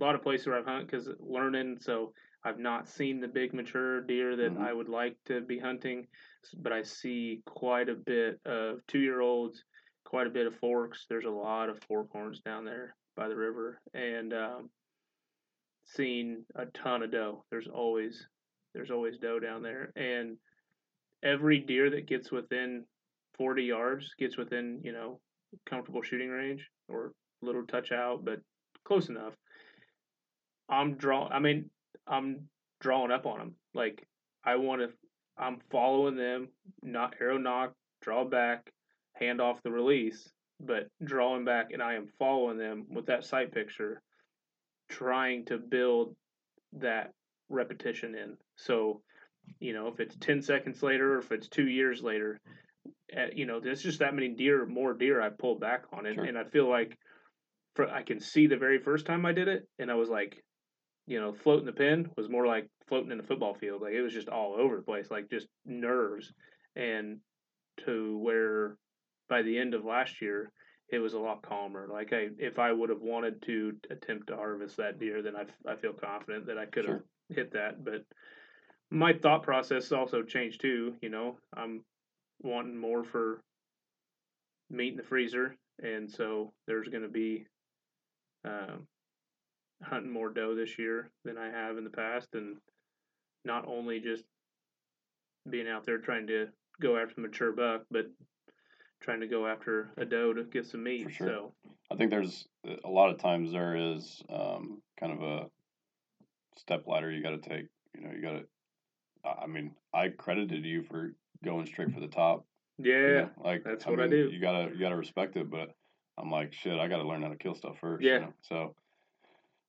[0.00, 1.78] a lot of places where I've hunted because learning.
[1.80, 2.12] So
[2.44, 4.60] I've not seen the big mature deer that Mhm.
[4.60, 6.06] I would like to be hunting,
[6.58, 9.64] but I see quite a bit of two year olds,
[10.04, 11.06] quite a bit of forks.
[11.08, 14.70] There's a lot of fork horns down there by the river, and um,
[15.84, 17.44] seen a ton of doe.
[17.50, 18.26] There's always
[18.74, 20.36] there's always doe down there, and
[21.22, 22.84] every deer that gets within
[23.36, 25.20] 40 yards gets within you know
[25.66, 28.40] comfortable shooting range or little touch out, but
[28.84, 29.34] close enough.
[30.68, 31.28] I'm draw.
[31.28, 31.70] I mean,
[32.06, 32.48] I'm
[32.80, 33.54] drawing up on them.
[33.74, 34.06] Like
[34.44, 34.90] I want to.
[35.36, 36.48] I'm following them.
[36.82, 38.70] Not arrow nock, draw back,
[39.14, 40.28] hand off the release,
[40.60, 44.00] but drawing back, and I am following them with that sight picture,
[44.88, 46.14] trying to build
[46.74, 47.12] that
[47.48, 48.36] repetition in.
[48.56, 49.02] So,
[49.60, 52.38] you know, if it's ten seconds later, or if it's two years later,
[53.16, 56.16] uh, you know, there's just that many deer, more deer I pulled back on, and,
[56.16, 56.24] Sure.
[56.24, 56.98] and I feel like,
[57.74, 60.42] for I can see the very first time I did it, and I was like,
[61.06, 63.80] you know, floating the pin was more like floating in the football field.
[63.80, 66.32] Like it was just all over the place, like just nerves.
[66.76, 67.20] And
[67.86, 68.76] to where
[69.28, 70.50] by the end of last year,
[70.90, 71.86] it was a lot calmer.
[71.90, 75.44] Like I, if I would have wanted to attempt to harvest that deer, then I,
[75.70, 77.04] I feel confident that I could have Sure.
[77.36, 77.84] hit that.
[77.84, 78.04] But
[78.90, 80.94] my thought process also changed too.
[81.02, 81.84] You know, I'm
[82.42, 83.40] wanting more for
[84.70, 87.46] meat in the freezer, and so there's going to be
[88.44, 88.86] um,
[89.82, 92.56] hunting more doe this year than I have in the past, and
[93.44, 94.24] not only just
[95.48, 96.48] being out there trying to
[96.80, 98.06] go after the mature buck, but
[99.00, 101.08] trying to go after a doe to get some meat.
[101.10, 101.26] Sure.
[101.26, 101.52] So
[101.90, 102.46] I think there's
[102.84, 105.46] a lot of times there is um, kind of a
[106.56, 107.66] step ladder you got to take.
[107.94, 108.44] You know, you got to.
[109.24, 111.12] I mean, I credited you for
[111.44, 112.46] going straight for the top.
[112.78, 114.30] you yeah, know, like that's what I mean, do.
[114.30, 115.74] You gotta you gotta respect it, but
[116.16, 116.78] I'm like shit.
[116.78, 118.04] I gotta learn how to kill stuff first.
[118.04, 118.14] Yeah.
[118.14, 118.32] You know?
[118.42, 118.74] So,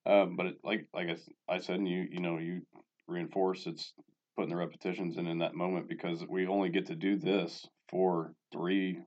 [0.06, 2.62] um, but it, like like I, I said, and you you know you
[3.08, 3.92] reinforce it's
[4.36, 8.32] putting the repetitions in in that moment because we only get to do this for
[8.52, 9.00] three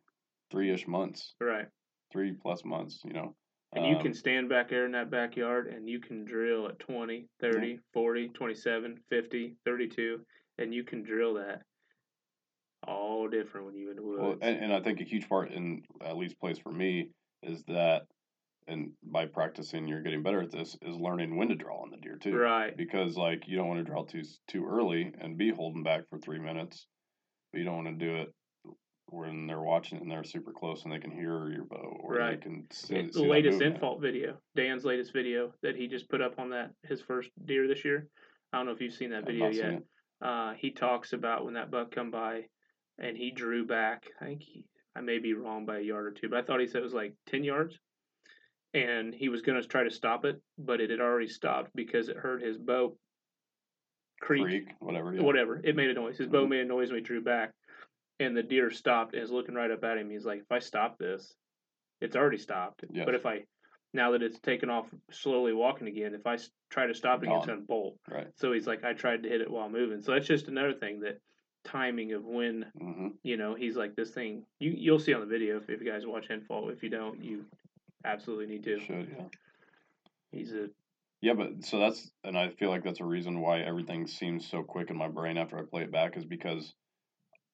[0.54, 1.66] three ish months, right.
[2.12, 3.02] three plus months.
[3.04, 3.36] You know.
[3.76, 6.78] And you Um, can stand back there in that backyard and you can drill at
[6.78, 10.20] 20, 30, 40, 27, 50, 32,
[10.60, 11.64] and you can drill that
[12.88, 14.22] all different when you in the woods.
[14.22, 17.10] Well, and, and I think a huge part in at least place for me
[17.42, 18.04] is that,
[18.68, 20.78] and by practicing, you're getting better at this.
[20.84, 22.78] Is learning when to draw on the deer too, right.
[22.78, 26.20] Because like you don't want to draw too too early and be holding back for
[26.20, 26.86] three minutes,
[27.52, 28.34] but you don't want to do it
[29.08, 32.20] when they're watching and they're super close and they can hear your bow or they
[32.22, 32.42] Right.
[32.42, 33.82] can see, It- see the latest movement.
[33.82, 37.68] Infalt video, Dan's latest video that he just put up on that his first deer
[37.68, 38.08] this year.
[38.52, 39.84] I don't know if you've seen that video yet.
[40.22, 42.48] Uh, he talks about when that buck come by,
[42.98, 44.10] and he drew back.
[44.22, 46.60] I think he, I may be wrong by a yard or two, but I thought
[46.62, 47.78] he said it was like ten yards,
[48.74, 52.08] and he was going to try to stop it, but it had already stopped because
[52.10, 52.98] it heard his bow
[54.22, 55.14] creak, Creek, whatever.
[55.14, 55.24] Yeah.
[55.24, 55.60] whatever.
[55.62, 56.18] It made a noise.
[56.18, 56.50] His bow Mhm.
[56.50, 57.54] made a noise when he drew back,
[58.24, 60.10] and the deer stopped and is looking right up at him.
[60.10, 61.36] He's like, "If I stop this,
[62.02, 62.84] it's already stopped.
[62.92, 63.06] Yes.
[63.06, 63.46] But if I
[63.94, 66.38] now that it's taken off, slowly walking again, if I
[66.70, 67.48] try to stop it, it's Gone.
[67.48, 68.28] going to bolt." Right.
[68.36, 70.02] So he's like, I tried to hit it while moving.
[70.02, 71.20] So that's just another thing that
[71.64, 74.46] timing of when hmm you know he's like this thing.
[74.60, 76.74] You you'll see on the video if, if you guys watch Infalt.
[76.74, 77.46] If you don't, you
[78.06, 78.80] absolutely need to.
[78.80, 79.26] Should yeah.
[80.32, 80.68] He's a
[81.22, 84.64] Yeah, but so that's, and I feel like that's a reason why everything seems so
[84.64, 86.74] quick in my brain after I play it back is because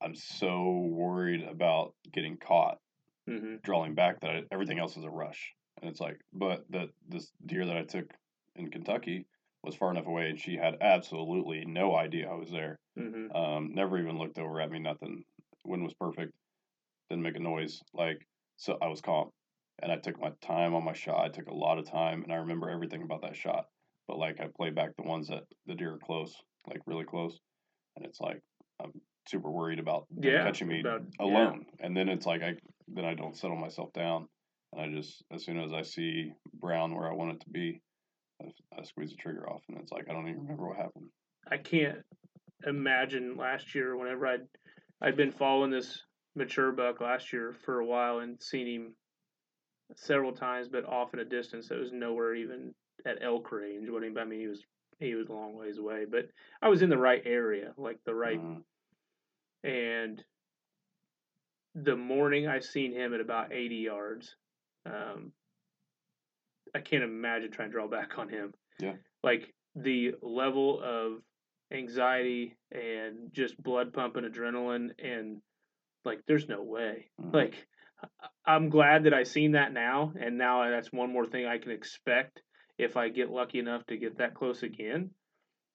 [0.01, 2.79] I'm so worried about getting caught
[3.27, 5.53] hmm drawing back that I, everything else is a rush.
[5.81, 8.13] And it's like, but that this deer that I took
[8.55, 9.27] in Kentucky
[9.63, 12.79] was far enough away, and she had absolutely no idea I was there.
[12.95, 14.79] hmm Um, never even looked over at me.
[14.79, 15.23] Nothing.
[15.65, 16.33] Wind was perfect.
[17.09, 17.81] Didn't make a noise.
[17.93, 19.31] Like so, I was calm,
[19.79, 21.25] and I took my time on my shot.
[21.25, 23.67] I took a lot of time, and I remember everything about that shot.
[24.07, 27.39] But like I play back the ones that the deer are close, like really close,
[27.95, 28.41] and it's like
[28.79, 31.25] I'm super worried about Yeah, catching me about- yeah.
[31.25, 31.65] alone.
[31.79, 32.55] And then it's like I
[32.87, 34.27] then I don't settle myself down,
[34.73, 37.81] and I just as soon as I see brown where I want it to be,
[38.41, 38.45] I,
[38.77, 41.09] I squeeze the trigger off, and it's like I don't even remember what happened.
[41.51, 41.99] I can't
[42.65, 44.47] imagine last year whenever I'd
[45.01, 46.03] I'd been following this
[46.35, 48.95] mature buck last year for a while and seen him
[49.95, 52.73] several times, but off in a distance that was nowhere even
[53.05, 53.89] at elk range.
[53.89, 54.63] What I mean, he was
[54.99, 56.25] he was a long ways away, but
[56.61, 58.39] I was in the right area, like the right.
[58.39, 58.63] Mhm.
[59.63, 60.23] And
[61.75, 64.35] the morning I've seen him at about eighty yards,
[64.85, 65.31] um,
[66.73, 68.53] I can't imagine trying to draw back on him.
[68.79, 68.95] Yeah.
[69.23, 71.21] Like the level of
[71.71, 75.41] anxiety and just blood pumping adrenaline and
[76.05, 77.09] like there's no way.
[77.21, 77.33] Mhm.
[77.33, 77.67] Like
[78.45, 81.71] I'm glad that I seen that now and now that's one more thing I can
[81.71, 82.41] expect
[82.77, 85.11] if I get lucky enough to get that close again.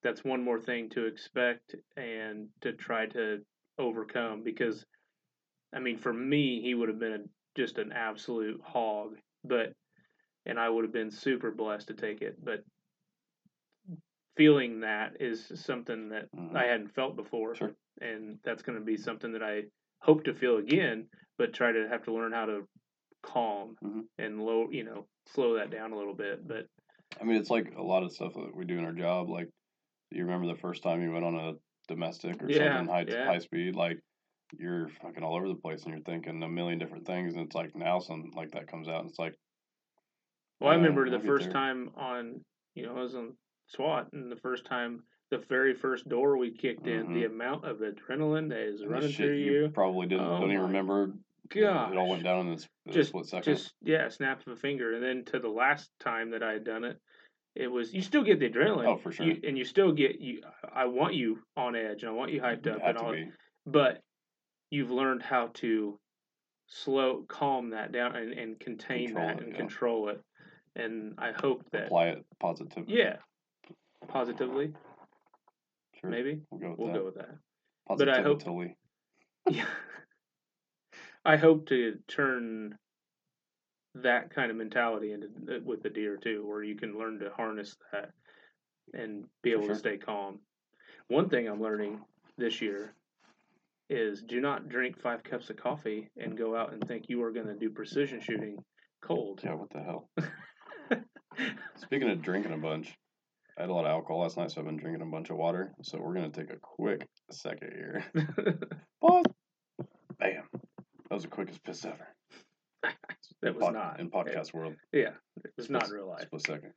[0.03, 3.39] That's one more thing to expect and to try to
[3.77, 4.85] overcome because
[5.73, 7.23] I mean for me he would have been a,
[7.55, 9.73] just an absolute hog, but
[10.45, 12.63] and I would have been super blessed to take it, but
[14.37, 16.55] feeling that is something that Mhm.
[16.55, 17.55] I hadn't felt before.
[17.55, 17.75] Sure.
[18.01, 19.63] and that's going to be something that I
[20.01, 21.07] hope to feel again,
[21.37, 22.67] but try to have to learn how to
[23.23, 24.09] calm Mhm.
[24.17, 26.45] and low, you know, slow that down a little bit.
[26.45, 26.67] But
[27.21, 29.29] I mean, it's like a lot of stuff that we do in our job.
[29.29, 29.49] Like,
[30.11, 31.53] you remember the first time you went on a
[31.85, 33.25] domestic or Yeah, something high yeah.
[33.25, 33.99] high speed, like
[34.57, 37.55] you're fucking all over the place and you're thinking a million different things, and it's
[37.55, 39.35] like now something like that comes out, and it's like,
[40.59, 41.53] well, I remember the first there.
[41.53, 42.41] time on,
[42.75, 43.35] you know, I was on
[43.67, 47.33] SWAT, and the first time, the very first door we kicked in, the mm-hmm.
[47.33, 50.67] amount of adrenaline that is and running through you, probably didn't Oh don't even oh
[50.67, 51.13] remember.
[51.49, 53.55] gosh, it all went down in this Just- split second.
[53.55, 54.93] just yeah, snap of a finger.
[54.93, 57.01] And then to the last time that I had done it,
[57.55, 58.85] it was you still get the adrenaline.
[58.87, 59.25] Oh, for sure.
[59.25, 60.41] You, and you still get you.
[60.73, 63.11] I want you on edge, and I want you hyped up, had and all.
[63.13, 63.29] be.
[63.65, 64.01] But
[64.69, 65.97] you've learned how to
[66.67, 69.57] slow, calm that down, and, and contain Control that it, and yeah.
[69.57, 70.21] control it.
[70.75, 72.83] And I hope that apply it positively.
[72.97, 73.15] yeah,
[74.09, 74.73] positively
[76.01, 76.09] sure.
[76.09, 76.99] maybe We'll go with we'll that.
[76.99, 77.29] go with that.
[77.97, 78.75] but I hope- Positively.
[79.49, 79.65] Yeah.
[81.23, 82.77] I hope to turn
[83.95, 87.29] that kind of mentality into uh, with the deer too, where you can learn to
[87.35, 88.11] harness that
[88.93, 89.73] and be able sure.
[89.73, 90.39] to stay calm.
[91.07, 92.01] One thing I'm learning
[92.37, 92.93] this year
[93.89, 97.31] is do not drink five cups of coffee and go out and think you are
[97.31, 98.57] going to do precision shooting
[99.01, 99.41] cold.
[99.43, 100.09] Yeah, what the hell?
[101.77, 102.95] Speaking of drinking a bunch,
[103.57, 105.37] I had a lot of alcohol last night, so I've been drinking a bunch of
[105.37, 105.73] water.
[105.83, 108.05] So we're gonna take a quick second here.
[109.01, 109.25] Pause.
[110.17, 110.43] Bam.
[111.09, 112.14] That was the quickest piss ever.
[113.41, 114.75] that In was not in podcast world.
[114.91, 115.11] Yeah,
[115.43, 116.23] it was not real life.
[116.23, 116.73] Split second.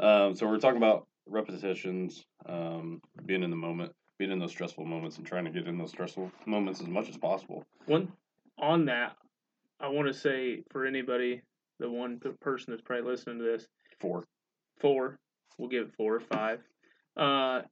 [0.00, 4.84] Um, so we're talking about repetitions, um, being in the moment, being in those stressful
[4.84, 7.64] moments, and trying to get in those stressful moments as much as possible.
[7.86, 8.12] One
[8.58, 9.16] on that,
[9.80, 11.42] I want to say for anybody,
[11.78, 13.66] the one person that's probably listening to this,
[14.00, 14.24] Four.
[14.80, 15.18] four,
[15.58, 16.60] we'll give it four or five.
[17.16, 17.62] Uh,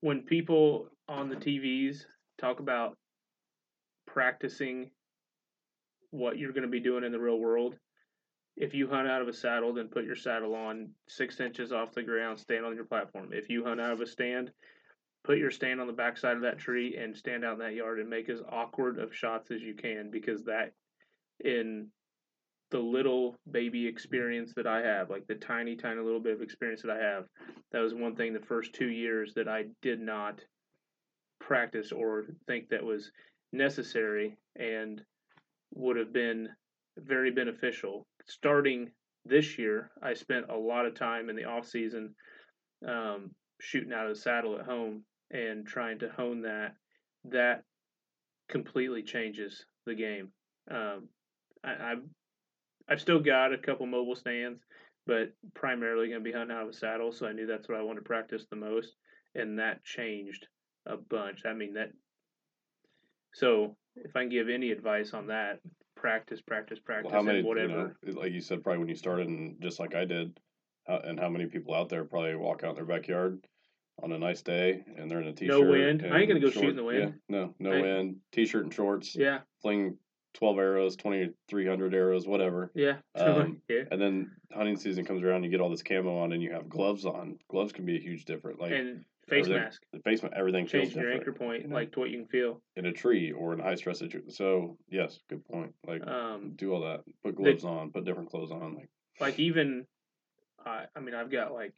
[0.00, 2.04] when people on the TVs
[2.38, 2.96] talk about
[4.06, 4.90] practicing
[6.10, 7.76] what you're going to be doing in the real world,
[8.56, 11.94] if you hunt out of a saddle, then put your saddle on six inches off
[11.94, 13.30] the ground, stand on your platform.
[13.32, 14.50] If you hunt out of a stand,
[15.24, 18.00] put your stand on the backside of that tree and stand out in that yard
[18.00, 20.72] and make as awkward of shots as you can because that
[21.44, 21.88] in
[22.70, 26.82] the little baby experience that I have, like the tiny, tiny little bit of experience
[26.82, 27.24] that I have,
[27.72, 30.40] that was one thing the first two years that I did not
[31.40, 33.10] practice or think that was
[33.52, 35.02] necessary and
[35.72, 36.48] would have been
[36.98, 38.06] very beneficial.
[38.26, 38.90] Starting
[39.24, 42.14] this year, I spent a lot of time in the off season
[42.86, 43.30] um,
[43.60, 46.74] shooting out of the saddle at home and trying to hone that.
[47.24, 47.62] That
[48.48, 50.32] completely changes the game.
[50.70, 51.08] Um,
[51.62, 52.02] I, I've
[52.88, 54.60] I've still got a couple mobile stands,
[55.06, 57.12] but primarily going to be hunting out of a saddle.
[57.12, 58.96] So I knew that's what I wanted to practice the most,
[59.34, 60.46] and that changed
[60.86, 61.42] a bunch.
[61.46, 61.90] I mean that.
[63.34, 65.60] So if I can give any advice on that,
[65.96, 67.96] practice, practice, practice, Well, many, and whatever.
[68.04, 70.38] you know, like you said, probably when you started, and just like I did,
[70.86, 73.38] how, and how many people out there probably walk out in their backyard
[74.02, 75.60] on a nice day and they're in a t-shirt.
[75.60, 76.06] No wind.
[76.10, 76.98] I ain't gonna go shoot in the wind.
[77.28, 78.16] Yeah, no, no I- wind.
[78.32, 79.14] T-shirt and shorts.
[79.14, 79.98] yeah, Fling
[80.32, 82.70] twelve arrows, twenty three hundred arrows, whatever.
[82.74, 83.82] yeah, Um, yeah.
[83.90, 86.68] And then hunting season comes around, you get all this camo on, and you have
[86.68, 87.38] gloves on.
[87.50, 88.58] Gloves can be a huge difference.
[88.58, 90.34] Like and face mask, the face, mask.
[90.36, 92.60] everything change your different anchor point, like to what you can feel.
[92.76, 94.30] in a tree or in a high stress situation.
[94.30, 95.72] So yes, good point.
[95.86, 97.00] Like Um, do all that.
[97.24, 97.90] Put gloves on.
[97.92, 98.74] Put different clothes on.
[98.74, 98.88] Like
[99.20, 99.86] like even,
[100.64, 101.72] I I mean, I've got like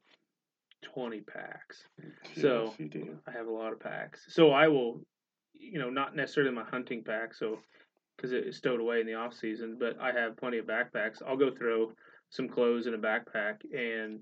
[0.82, 1.82] twenty packs.
[2.40, 3.18] So- yes, do.
[3.26, 4.24] I have a lot of packs.
[4.28, 5.00] So I will,
[5.54, 7.58] you know, not necessarily my hunting pack, so
[8.16, 11.22] because it is stowed away in the off season, but I have plenty of backpacks.
[11.26, 11.92] I'll go throw
[12.30, 14.20] some clothes in a backpack and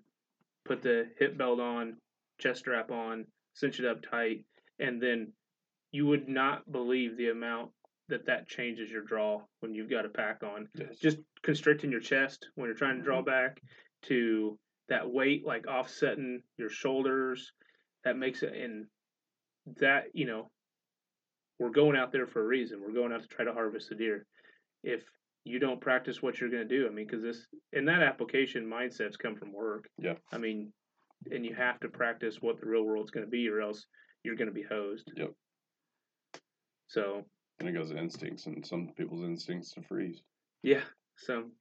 [0.64, 1.97] put the hip belt on,
[2.40, 4.44] chest strap on, cinch it up tight,
[4.79, 5.33] and then
[5.92, 7.70] you would not believe the amount
[8.09, 10.68] that that changes your draw when you've got a pack on.
[10.74, 10.98] Yes.
[10.98, 13.31] just constricting your chest when you're trying to draw mm-hmm.
[13.31, 13.61] back
[14.03, 17.53] to that weight like offsetting your shoulders
[18.05, 18.87] that makes it and
[19.79, 20.50] that you know
[21.61, 22.81] we're going out there for a reason.
[22.81, 24.26] We're going out to try to harvest the deer.
[24.83, 25.05] If
[25.44, 28.66] you don't practice what you're going to do i mean because this in that application
[28.66, 29.88] mindsets come from work.
[29.98, 30.14] Yeah.
[30.33, 30.72] i mean
[31.30, 33.87] and you have to practice what the real world's going to be or else
[34.24, 35.33] you're going to be hosed Yep.
[36.88, 37.24] so
[37.59, 40.22] and it goes to instincts, and some people's instincts to freeze.
[40.62, 40.80] yeah
[41.18, 41.52] some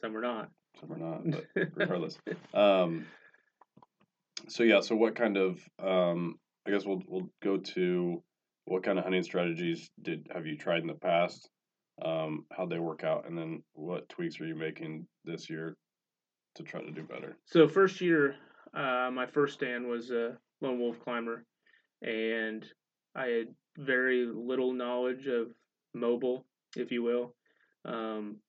[0.00, 0.48] some are not
[0.80, 1.44] Some are not, but
[1.76, 2.18] regardless.
[2.54, 3.06] Um,
[4.48, 8.22] so yeah, so what kind of um, I guess we'll we'll go to
[8.64, 11.48] what kind of hunting strategies did have you tried in the past?
[12.04, 15.76] Um, how'd they work out, and then what tweaks are you making this year
[16.56, 17.36] to try to do better?
[17.46, 18.36] So first year,
[18.74, 21.46] uh, my first stand was a lone wolf climber,
[22.02, 22.72] and
[23.14, 25.52] I had very little knowledge of
[25.94, 27.36] mobile, if you will,
[27.84, 28.42] um,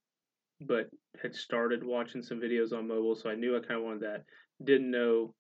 [0.62, 0.90] but
[1.22, 4.26] had started watching some videos on mobile, so I knew I kind of wanted that.
[4.64, 5.36] Didn't know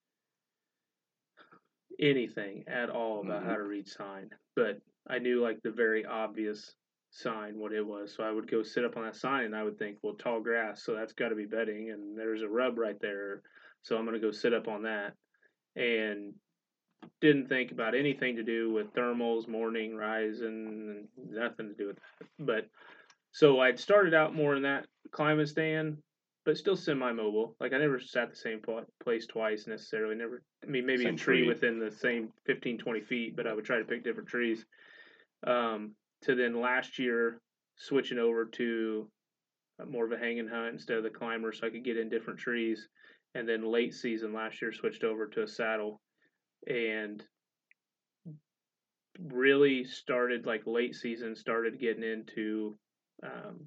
[2.00, 3.58] anything at all about how Mhm.
[3.58, 6.76] to read sign, but I knew like the very obvious
[7.10, 8.14] sign what it was.
[8.14, 10.42] So I would go sit up on that sign and I would think, well, tall
[10.42, 13.42] grass, so that's got to be bedding, and there's a rub right there,
[13.82, 15.14] so I'm gonna go sit up on that,
[15.76, 16.34] and
[17.22, 22.28] didn't think about anything to do with thermals, morning, rising, nothing to do with that.
[22.38, 22.66] But
[23.32, 25.98] so I'd started out more in that climate stand,
[26.46, 27.56] but still semi-mobile.
[27.60, 28.62] Like I never sat the same
[29.04, 30.16] place twice necessarily.
[30.16, 31.48] Never, I mean, maybe Same a tree tree.
[31.48, 34.66] within the same 15, 20 feet, but I would try to pick different trees.
[35.46, 37.40] Um, to then last year
[37.78, 39.10] switching over to
[39.82, 42.10] uh, more of a hanging hunt instead of the climber, so I could get in
[42.10, 42.88] different trees.
[43.36, 46.02] And then late season last year switched over to a saddle,
[46.68, 47.24] and
[49.20, 52.78] really started like late season started getting into
[53.24, 53.66] um,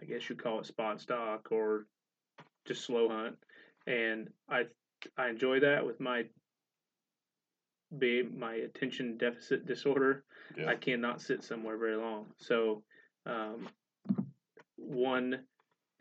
[0.00, 1.86] I guess you call it spot stock or
[2.66, 3.36] just slow hunt,
[3.86, 4.64] and I
[5.16, 6.24] I enjoy that with my
[7.98, 10.24] be my attention deficit disorder.
[10.56, 10.68] Yeah.
[10.68, 12.26] I cannot sit somewhere very long.
[12.38, 12.82] So
[13.26, 13.68] um,
[14.76, 15.40] one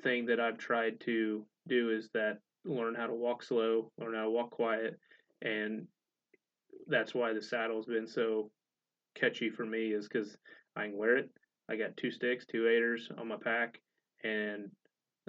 [0.02, 4.24] thing that I've tried to do is that learn how to walk slow, learn how
[4.24, 5.00] to walk quiet,
[5.42, 5.88] and
[6.88, 8.52] that's why the saddle's been so
[9.16, 10.38] catchy for me is because
[10.76, 11.30] I can wear it.
[11.70, 13.80] I got two sticks, two aiders on my pack,
[14.24, 14.70] and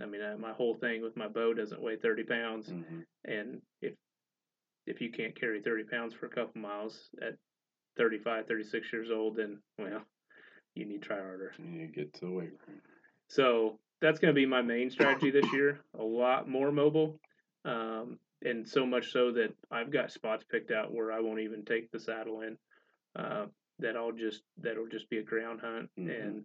[0.00, 3.05] I mean uh, my whole thing with my bow doesn't weigh thirty pounds, Mhm.
[3.24, 3.94] and if
[4.87, 7.35] if you can't carry thirty pounds for a couple miles at
[7.98, 10.02] 35, 36 years old, then well,
[10.74, 11.52] you need to try harder.
[11.59, 12.81] You need get to the weight room.
[13.28, 15.80] So that's going to be my main strategy this year.
[15.98, 17.18] A lot more mobile,
[17.64, 21.64] um, and so much so that I've got spots picked out where I won't even
[21.64, 22.58] take the saddle in.
[23.16, 23.46] Uh,
[23.78, 26.20] that I'll just that'll just be a ground hunt, Mhm.
[26.20, 26.44] and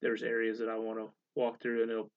[0.00, 2.10] there's areas that I want to walk through, and it'll.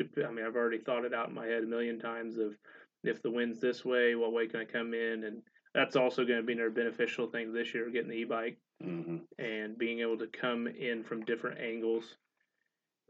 [0.00, 2.56] I mean, I've already thought it out in my head a million times of
[3.04, 6.40] if the wind's this way, what way can I come in, and that's also going
[6.40, 10.26] to be another beneficial thing this year, getting the e-bike hmm and being able to
[10.28, 12.16] come in from different angles.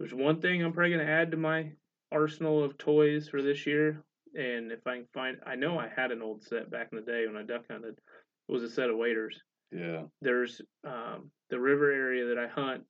[0.04, 1.72] There's one thing I'm probably going to add to my
[2.12, 6.12] arsenal of toys for this year, and if I can find, I know I had
[6.12, 7.94] an old set back in the day when I duck hunted.
[7.94, 9.40] It was a set of waders.
[9.72, 10.02] Yeah.
[10.20, 12.82] There's um, the river area that I hunt.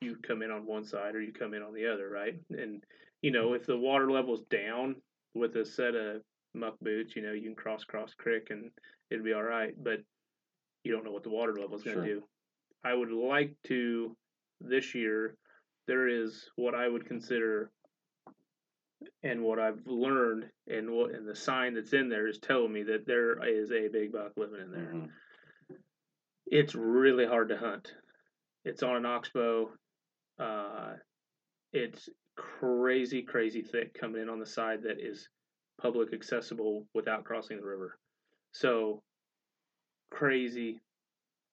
[0.00, 2.34] You come in on one side or you come in on the other, right?
[2.48, 2.82] And
[3.20, 4.96] you know if the water level's down
[5.34, 6.22] with a set of
[6.54, 8.70] muck boots, you know you can cross cross creek and
[9.10, 9.74] it'll be all right.
[9.84, 10.00] But
[10.82, 12.14] you don't know what the water level's going to Sure.
[12.14, 12.22] do.
[12.84, 14.16] I would like to
[14.62, 15.36] this year.
[15.90, 17.72] There is what I would consider,
[19.24, 22.84] and what I've learned, and what and the sign that's in there is telling me
[22.84, 24.92] that there is a big buck living in there.
[24.92, 25.10] Mhm.
[26.46, 27.92] It's really hard to hunt.
[28.64, 29.76] It's on an oxbow.
[30.38, 30.96] Uh,
[31.72, 35.28] it's crazy, crazy thick coming in on the side that is
[35.76, 37.98] public accessible without crossing the river.
[38.52, 39.02] So
[40.10, 40.80] crazy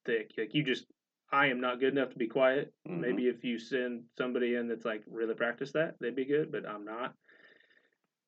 [0.05, 0.29] thick.
[0.37, 0.85] Like you just,
[1.31, 2.73] I am not good enough to be quiet.
[2.87, 2.99] Mhm.
[2.99, 6.65] Maybe if you send somebody in that's like really practice that, they'd be good, but
[6.67, 7.15] I'm not.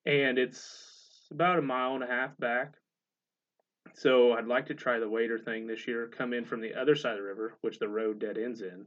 [0.04, 2.74] And it's about a mile and a half back.
[3.94, 6.08] So I'd like to try the wader thing this year.
[6.08, 8.86] Come in from the other side of the river, which the road dead ends in.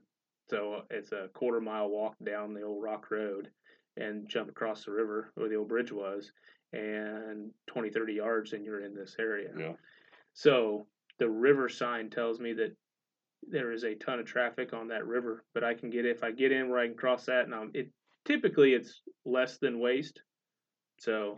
[0.49, 3.51] So it's a quarter mile walk down the old rock road
[3.97, 6.31] and jump across the river where the old bridge was
[6.73, 9.75] and 20 30 yards and you're in this area Yeah.
[10.33, 10.87] so
[11.19, 12.75] the river sign tells me that
[13.49, 16.31] there is a ton of traffic on that river but i can get if i
[16.31, 17.89] get in where i can cross that and I'm, it
[18.25, 20.21] typically it's less than waist
[20.99, 21.37] so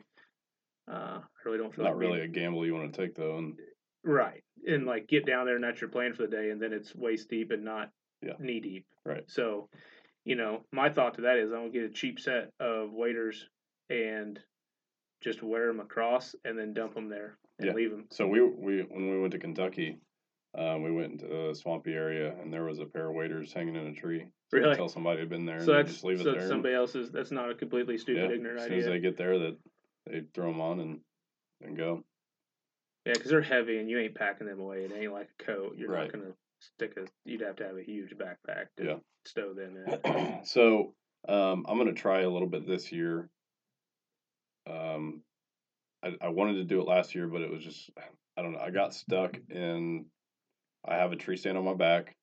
[0.88, 3.16] uh, I really don't feel Not like being- really a gamble you want to take
[3.16, 3.58] though, and
[4.04, 4.44] Right.
[4.68, 6.94] And like get down there and that's your plan for the day and then it's
[6.94, 7.90] waist deep and not
[8.22, 8.34] Yeah.
[8.38, 8.86] knee deep.
[9.04, 9.24] Right.
[9.28, 9.68] So,
[10.26, 13.48] you know, my thought to that is I'm gonna get a cheap set of waders
[13.90, 14.40] and
[15.24, 17.74] just wear them across and then dump them there and Yeah.
[17.74, 18.06] leave them.
[18.12, 19.98] so we we when we went to Kentucky,
[20.58, 23.76] um, we went into a swampy area and there was a pair of waders hanging
[23.76, 24.28] in a tree.
[24.52, 24.76] So Really?
[24.76, 26.48] Tell somebody had been there So that's just leave it there.
[26.48, 27.12] somebody else's.
[27.12, 29.58] That's not a completely stupid yeah, ignorant as soon as they get there, that
[30.06, 31.00] they throw them on and
[31.62, 32.04] and go.
[33.06, 34.84] Yeah, because they're heavy and you ain't packing them away.
[34.84, 35.76] It ain't like a coat.
[35.78, 36.12] You're Right.
[36.12, 37.06] not gonna stick a.
[37.26, 38.98] You'd have to have a huge backpack to Yeah.
[39.26, 40.42] stow them in.
[40.46, 40.94] so
[41.28, 43.30] um, I'm gonna try a little bit this year.
[44.68, 45.22] Um,
[46.04, 47.90] I, I wanted to do it last year, but it was just
[48.38, 48.60] I don't know.
[48.60, 50.06] I got stuck in.
[50.88, 52.16] I have a tree stand on my back.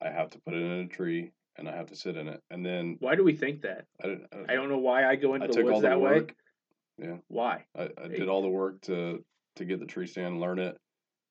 [0.00, 2.40] I have to put it in a tree, and I have to sit in it.
[2.50, 3.84] And then Why do we think that?
[4.02, 4.26] I didn't.
[4.48, 6.10] I don't know why I go into I the took woods all the that way.
[6.12, 6.34] work.
[6.98, 7.16] Yeah.
[7.28, 7.64] Why?
[7.76, 9.24] I, I did all the work to
[9.56, 10.76] to get the tree stand, learn it.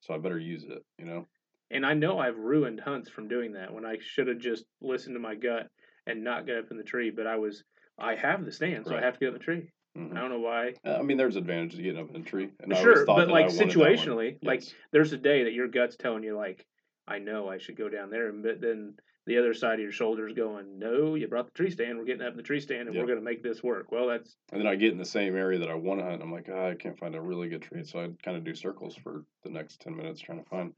[0.02, 0.84] So I better use it.
[0.98, 1.28] You know.
[1.70, 5.16] And I know I've ruined hunts from doing that when I should have just listened
[5.16, 5.68] to my gut
[6.06, 7.12] and not get up in the tree.
[7.12, 7.64] But I was,
[7.98, 9.02] I have the stand, so Right.
[9.02, 9.70] I have to get up in the tree.
[9.98, 10.16] Mhm.
[10.16, 10.74] I don't know why.
[10.86, 12.50] Uh, I mean, there's advantages to getting up in a tree.
[12.62, 14.74] And Sure, but like I wanted that situationally, like Yes.
[14.92, 16.66] there's a day that your gut's telling you like,
[17.08, 19.92] I know I should go down there, and but then the other side of your
[19.92, 21.98] shoulders going, no, you brought the tree stand.
[21.98, 23.02] We're getting up in the tree stand, and Yeah.
[23.02, 23.92] we're going to make this work.
[23.92, 26.16] Well, that's And then I get in the same area that I want to hunt.
[26.16, 27.84] And I'm like, ah, I can't find a really good tree.
[27.84, 30.74] So I kind of do circles for the next 10 minutes trying to find.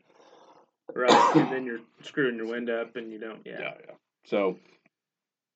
[0.93, 1.35] right.
[1.37, 3.45] and then you're screwing your wind up, and you don't.
[3.45, 3.59] Yeah.
[3.61, 3.93] Yeah, yeah.
[4.25, 4.59] So,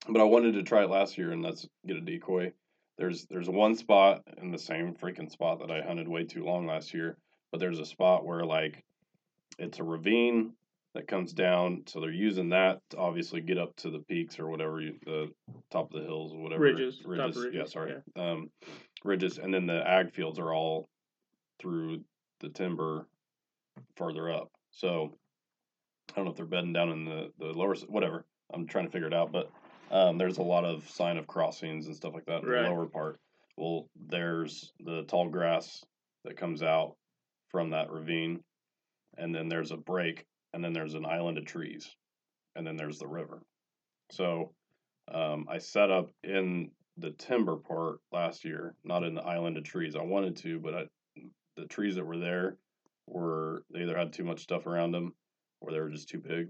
[0.07, 2.53] but I wanted to try it last year and let's get a decoy.
[2.97, 6.65] There's there's one spot in the same freaking spot that I hunted way too long
[6.65, 7.17] last year,
[7.51, 8.83] but there's a spot where like
[9.59, 10.53] it's a ravine
[10.95, 14.47] that comes down, so they're using that to obviously get up to the peaks or
[14.47, 15.31] whatever you, the
[15.69, 18.49] top of the hills or whatever Ridges, of ridges, yeah, ridges, sorry, um,
[19.03, 20.89] ridges, and then the ag fields are all
[21.59, 22.01] through
[22.39, 23.07] the timber
[23.95, 24.49] further up.
[24.71, 25.17] So
[26.11, 28.25] I don't know if they're bedding down in the the lower whatever.
[28.51, 29.51] I'm trying to figure it out, but
[29.91, 32.63] um, there's a lot of sign of crossings and stuff like that in Right.
[32.63, 33.19] the lower part.
[33.57, 35.83] Well, there's the tall grass
[36.25, 36.95] that comes out
[37.49, 38.43] from that ravine,
[39.17, 41.95] and then there's a break, and then there's an island of trees,
[42.55, 43.41] and then there's the river.
[44.11, 44.53] So
[45.11, 49.63] um, I set up in the timber part last year, not in the island of
[49.63, 49.95] trees.
[49.95, 50.87] I wanted to, but I,
[51.55, 52.57] the trees that were there
[53.07, 55.13] were they either had too much stuff around them,
[55.61, 56.49] or they were just too big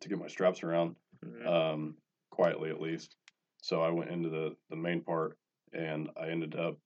[0.00, 1.46] to get my straps around Mhm.
[1.46, 1.96] um,
[2.30, 3.16] quietly at least.
[3.62, 5.36] So I went into the the main part,
[5.72, 6.78] and I ended up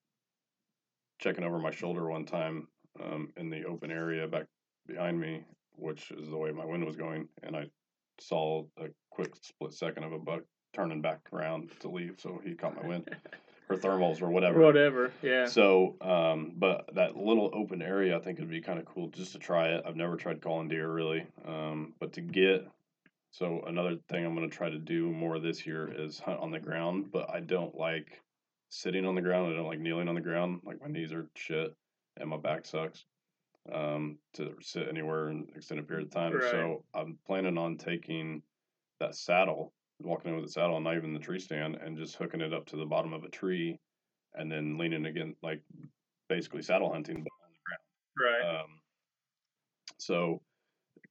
[1.18, 2.68] checking over my shoulder one time
[3.00, 4.46] um, in the open area back
[4.86, 5.44] behind me,
[5.76, 7.70] which is the way my wind was going, and I
[8.18, 12.54] saw a quick split second of a buck turning back around to leave, so he
[12.54, 13.08] caught my wind
[13.68, 14.60] or thermals or whatever.
[14.60, 15.12] Whatever.
[15.22, 15.46] Yeah.
[15.46, 19.32] So, um, but that little open area, I think it'd be kind of cool just
[19.32, 19.84] to try it.
[19.86, 22.66] I've never tried calling deer really, um, but to get
[23.32, 26.50] so another thing I'm going to try to do more this year is hunt on
[26.50, 28.20] the ground, but I don't like
[28.68, 29.50] sitting on the ground.
[29.50, 30.60] I don't like kneeling on the ground.
[30.64, 31.74] Like my knees are shit
[32.20, 33.06] and my back sucks
[33.72, 36.34] um, to sit anywhere an extended period of time.
[36.34, 36.50] Right.
[36.50, 38.42] So I'm planning on taking
[39.00, 42.42] that saddle, walking in with the saddle, not even the tree stand, and just hooking
[42.42, 43.78] it up to the bottom of a tree,
[44.34, 45.62] and then leaning again, like
[46.28, 47.16] basically saddle hunting.
[47.16, 48.42] but on the ground.
[48.44, 48.60] right.
[48.60, 48.66] Um,
[49.96, 50.42] so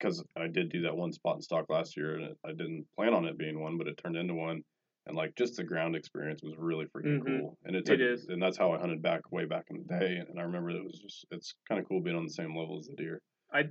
[0.01, 3.13] because I did do that one spot in stock last year, and I didn't plan
[3.13, 4.63] on it being one, but it turned into one.
[5.07, 7.25] And like just the ground experience was really freaking Mhm.
[7.25, 8.27] cool, and it It took, is.
[8.27, 10.17] and that's how I hunted back way back in the day.
[10.17, 12.77] And I remember it was just it's kind of cool being on the same level
[12.77, 13.19] as the deer.
[13.51, 13.69] I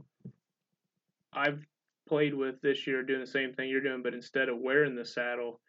[1.33, 1.67] I've
[2.09, 5.05] played with this year doing the same thing you're doing, but instead of wearing the
[5.05, 5.61] saddle,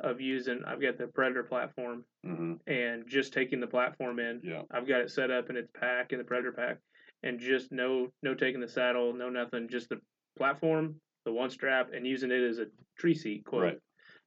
[0.00, 4.40] of using I've got the Predator platform hmm and just taking the platform in.
[4.44, 6.78] Yeah, I've got it set up in its pack in the Predator pack,
[7.22, 10.00] and just no no taking the saddle, no nothing, just the
[10.36, 12.66] platform, the one strap, and using it as a
[12.98, 13.62] tree seat quote.
[13.62, 13.78] Right.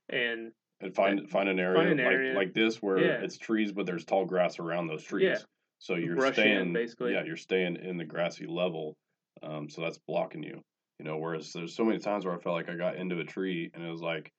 [0.09, 2.33] And and find find an area, Find an like, area.
[2.33, 3.21] like this where Yeah.
[3.23, 5.23] it's trees, but there's tall grass around those trees.
[5.23, 5.37] Yeah.
[5.79, 7.13] So you're Brush in, staying basically.
[7.13, 8.95] Yeah, you're staying in the grassy level.
[9.41, 10.61] Um, so that's blocking you.
[10.99, 13.23] You know, whereas there's so many times where I felt like I got into a
[13.23, 14.31] tree and it was like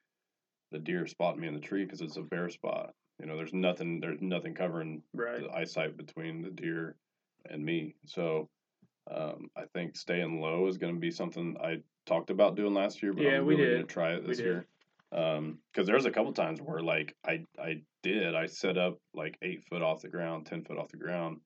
[0.70, 2.92] the deer spotted me in the tree because it's a bare spot.
[3.18, 5.40] You know, there's nothing there's nothing covering right.
[5.40, 6.96] the eyesight between the deer
[7.48, 7.94] and me.
[8.06, 8.48] So
[9.10, 13.02] um, I think staying low is going to be something I talked about doing last
[13.02, 14.66] year, but Yeah, I'm we really going to try it this year.
[15.12, 19.36] Um, because there's a couple times where like I I did I set up like
[19.42, 21.40] eight foot off the ground, ten foot off the ground,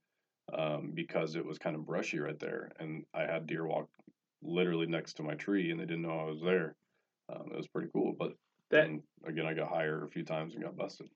[0.55, 3.89] um, because it was kind of brushy right there, and I had deer walk
[4.41, 6.77] literally next to my tree, and they didn't know I was there.
[7.29, 8.35] Um, it was pretty cool, but
[8.71, 11.09] That then again, I got higher a few times and got busted.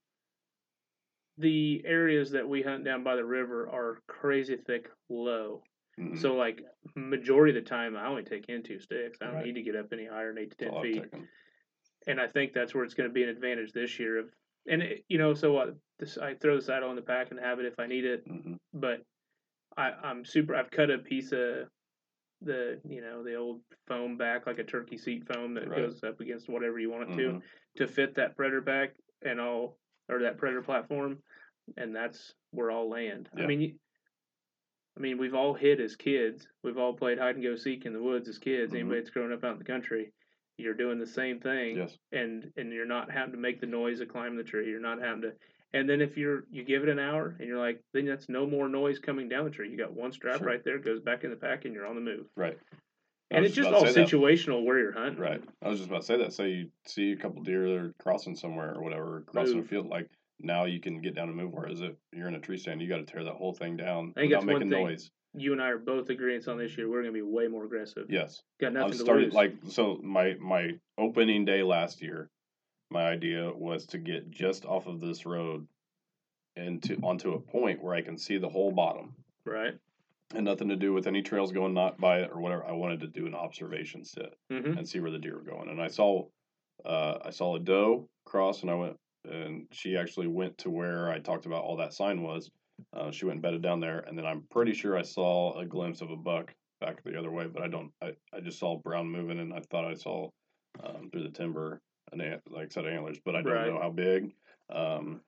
[1.40, 5.62] The areas that we hunt down by the river are crazy thick low.
[5.98, 6.18] Mhm.
[6.18, 6.62] So like
[6.94, 9.18] majority of the time I only take in two sticks.
[9.20, 9.46] I don't Right.
[9.46, 11.04] need to get up any higher than eight to ten feet.
[12.06, 14.18] and I think that's where it's going to be an advantage this year.
[14.18, 14.34] Of
[14.66, 15.76] and it, you know, so what?
[15.98, 18.26] This, I throw the saddle in the pack and have it if I need it.
[18.26, 19.02] hmm But
[19.76, 20.54] I, I'm super.
[20.54, 21.68] I've cut a piece of
[22.42, 25.76] the you know the old foam back like a turkey seat foam that Right.
[25.80, 27.42] goes up against whatever you want it to Mhm.
[27.76, 29.78] to fit that predator back and all
[30.10, 31.18] or that predator platform,
[31.76, 33.28] and that's where I'll land.
[33.36, 33.78] I mean.
[34.96, 36.46] I mean, we've all hid as kids.
[36.64, 38.72] We've all played hide and go seek in the woods as kids.
[38.72, 38.80] Mhm.
[38.80, 40.12] Anybody that's grown up out in the country,
[40.58, 41.96] you're doing the same thing Yes.
[42.12, 44.68] and and you're not having to make the noise of climbing the tree.
[44.68, 45.32] You're not having to.
[45.72, 48.46] And then if you're you give it an hour and you're like, then that's no
[48.46, 49.70] more noise coming down the tree.
[49.70, 50.46] You got one strap Sure.
[50.48, 52.26] right there, goes back in the pack, and you're on the move.
[52.36, 52.58] Right.
[53.30, 54.08] And it's just all say that.
[54.08, 55.20] situational where you're hunting.
[55.20, 55.42] Right.
[55.62, 56.32] I was just about to say that.
[56.32, 59.88] Say you see a couple deer that are crossing somewhere or whatever, crossing a field,
[59.88, 60.08] like
[60.40, 61.52] now you can get down and move.
[61.52, 64.12] Whereas if you're in a tree stand, you got to tear that whole thing down
[64.16, 65.10] I think without making noise.
[65.32, 66.88] You and I are both agreeing on this year.
[66.88, 68.06] We're going to be way more aggressive.
[68.08, 69.34] Yes, Got nothing I've to started lose.
[69.34, 70.00] like so.
[70.02, 72.28] My my opening day last year,
[72.90, 75.68] my idea was to get just off of this road
[76.56, 79.14] and to onto a point where I can see the whole bottom.
[79.44, 79.74] right.
[80.34, 82.64] And nothing to do with any trails going not by it or whatever.
[82.64, 85.68] I wanted to do an observation sit hmm and see where the deer were going.
[85.68, 86.26] And I saw,
[86.84, 88.96] uh, I saw a doe cross, and I went,
[89.28, 92.50] and she actually went to where I talked about all that sign was.
[92.94, 95.66] Uh, she went and bedded down there, and then I'm pretty sure I saw a
[95.66, 97.90] glimpse of a buck back the other way, but I don't.
[98.00, 100.30] I, I just saw brown moving, and I thought I saw
[100.82, 101.80] um, through the timber
[102.12, 103.66] an ant, like set of antlers, but I don't Right.
[103.66, 104.32] know how big.
[104.70, 105.20] Um,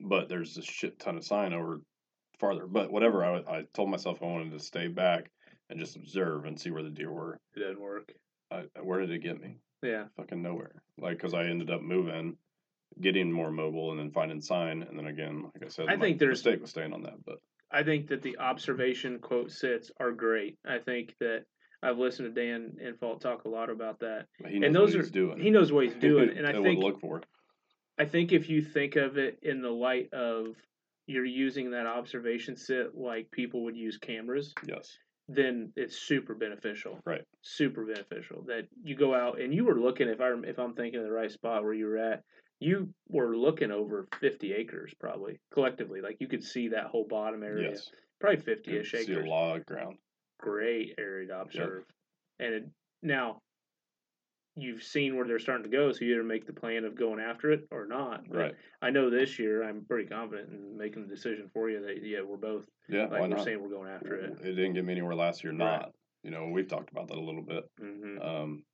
[0.00, 1.80] but there's a shit ton of sign over
[2.38, 2.66] farther.
[2.66, 5.30] But whatever, I, I told myself I wanted to stay back
[5.70, 7.40] and just observe and see where the deer were.
[7.54, 8.12] It didn't work.
[8.50, 9.56] I, where did it get me?
[9.82, 10.04] Yeah.
[10.16, 10.82] Fucking nowhere.
[10.98, 12.36] Like, because I ended up moving,
[13.00, 14.82] getting more mobile, and then finding sign.
[14.82, 17.24] And then again, like I said, I think there's- mistake was staying on that.
[17.24, 17.38] But
[17.70, 20.56] I think that the observation quote sits are great.
[20.64, 21.44] I think that
[21.82, 24.26] I've listened to Dan Infalt talk a lot about that.
[24.48, 25.38] he knows And those what are he's doing.
[25.40, 27.22] he knows what he's doing, and I think look for.
[27.98, 30.54] I think if you think of it in the light of
[31.06, 34.98] you're using that observation sit like people would use cameras, Yes.
[35.28, 36.98] then it's super beneficial.
[37.06, 37.22] Right.
[37.42, 40.08] Super beneficial that you go out and you were looking.
[40.08, 42.22] If I if I'm thinking of the right spot where you were at,
[42.58, 46.00] you were looking over 50 acres probably collectively.
[46.00, 47.90] Like you could see that whole bottom area, Yes.
[48.20, 49.06] probably 50ish acres.
[49.06, 49.96] see a lot of ground.
[50.40, 51.84] Great area to observe.
[52.38, 52.64] And it,
[53.02, 53.38] now
[54.56, 57.20] you've seen where they're starting to go, so you either make the plan of going
[57.20, 58.26] after it or not.
[58.28, 58.54] But Right.
[58.80, 62.22] I know this year I'm pretty confident in making the decision for you that yeah
[62.22, 63.02] we're both Yeah.
[63.06, 63.44] like we're not?
[63.44, 64.32] saying we're going after it.
[64.40, 65.52] It didn't get me anywhere last year.
[65.52, 65.58] Right.
[65.58, 65.92] Not.
[66.22, 67.64] You know, we've talked about that a little bit.
[67.78, 68.64] hmm Um,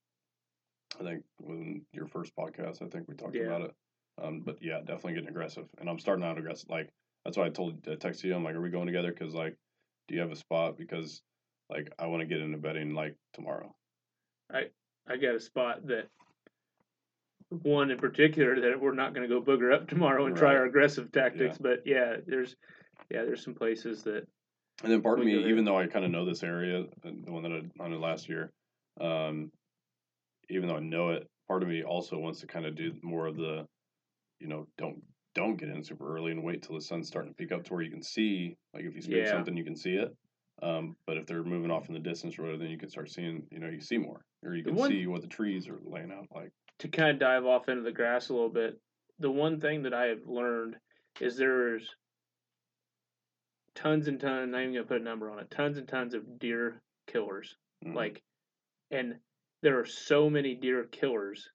[1.00, 3.44] I think when your first podcast, I think we talked Yeah.
[3.44, 3.74] about it.
[4.18, 6.68] Um, but yeah, definitely getting aggressive, and I'm starting out aggressive.
[6.68, 6.90] Like
[7.24, 8.34] that's why I told, I texted you.
[8.34, 9.10] I'm like, are we going together?
[9.10, 9.56] Because like,
[10.08, 10.76] do you have a spot?
[10.76, 11.22] Because
[11.70, 13.74] like, I want to get into bedding like tomorrow.
[14.50, 14.64] I
[15.08, 16.08] got a spot that
[17.50, 20.64] one in particular that we're not going to go booger up tomorrow and try our
[20.64, 21.58] aggressive tactics.
[21.58, 22.56] But yeah, there's
[23.10, 24.26] yeah there's some places that
[24.82, 27.42] And then part of me, even though I kind of know this area, the one
[27.42, 28.50] that I hunted last year,
[29.00, 29.50] um,
[30.48, 33.26] even though I know it, part of me also wants to kind of do more
[33.26, 33.66] of the,
[34.40, 35.02] you know, don't
[35.34, 37.72] don't get in super early and wait till the sun's starting to peak up to
[37.72, 38.56] where you can see.
[38.74, 39.30] Like if you speak Yeah.
[39.30, 40.14] something, you can see it.
[40.60, 43.10] Um, but if they're moving off in the distance or whatever, then you can start
[43.10, 45.80] seeing, you know, you see more, or you can one- see what the trees are
[45.84, 46.52] laying out like.
[46.78, 48.78] to kind of dive off into the grass a little bit,
[49.18, 50.76] the one thing that I have learned
[51.20, 51.88] is there's
[53.74, 54.42] tons and tons.
[54.44, 55.50] I'm Not even gonna put a number on it.
[55.50, 57.56] Tons and tons of deer killers.
[57.84, 57.94] Mhm.
[57.94, 58.22] Like,
[58.90, 59.18] and
[59.62, 61.48] there are so many deer killers,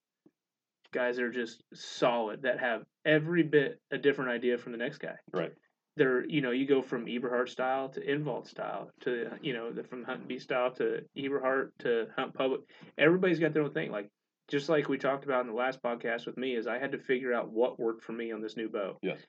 [0.91, 4.98] guys that are just solid that have every bit a different idea from the next
[5.00, 5.16] guy.
[5.32, 5.54] Right.
[5.98, 9.84] They're, you know, you go from Eberhard style to Infalt style to, you know, the,
[9.84, 12.62] from Hunt and Bee style to Eberhard to Hunt Public.
[12.98, 13.91] Everybody's got their own thing.
[13.91, 14.10] Like,
[14.48, 17.00] just like we talked about in the last podcast with me, is I had to
[17.00, 18.98] figure out what worked for me on this new bow.
[19.02, 19.20] Yes.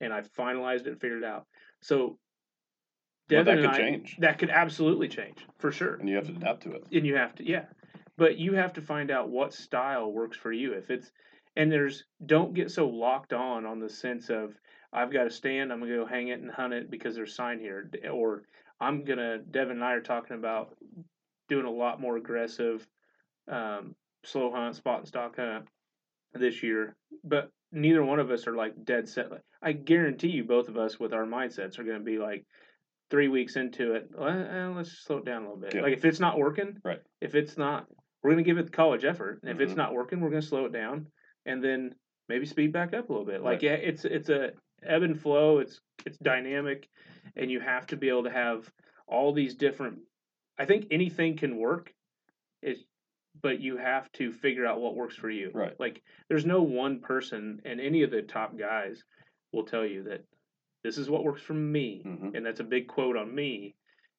[0.00, 1.46] And I finalized it and figured it out.
[1.82, 2.18] So,
[3.28, 6.32] But that could I- change, that could absolutely change for sure and you have to
[6.32, 6.84] adapt to it.
[6.92, 7.64] and you have to yeah
[8.16, 11.10] but you have to find out what style works for you if it's
[11.56, 14.54] and there's don't get so locked on on the sense of
[14.92, 17.58] i've got to stand i'm gonna go hang it and hunt it because there's sign
[17.58, 18.42] here or
[18.80, 20.76] i'm gonna devin and i are talking about
[21.48, 22.86] doing a lot more aggressive
[23.50, 25.66] um, slow hunt spot and stock hunt
[26.34, 30.44] this year but neither one of us are like dead set like, i guarantee you
[30.44, 32.44] both of us with our mindsets are gonna be like
[33.10, 35.82] three weeks into it well, eh, let's slow it down a little bit Yeah.
[35.82, 37.00] like if it's not working Right.
[37.20, 37.86] if it's not
[38.22, 39.76] we're going to give it college effort and if it's Mhm.
[39.76, 41.06] not working we're going to slow it down
[41.46, 41.94] and then
[42.28, 43.62] maybe speed back up a little bit like Right.
[43.62, 44.52] yeah it's it's a
[44.84, 46.88] ebb and flow it's it's dynamic
[47.36, 48.70] and you have to be able to have
[49.06, 49.98] all these different
[50.58, 51.92] i think anything can work
[52.62, 52.84] it's
[53.40, 55.74] but you have to figure out what works for you Right.
[55.78, 59.02] like there's no one person and any of the top guys
[59.52, 60.24] will tell you that
[60.84, 63.74] this is what works for me hmm and that's a big quote on me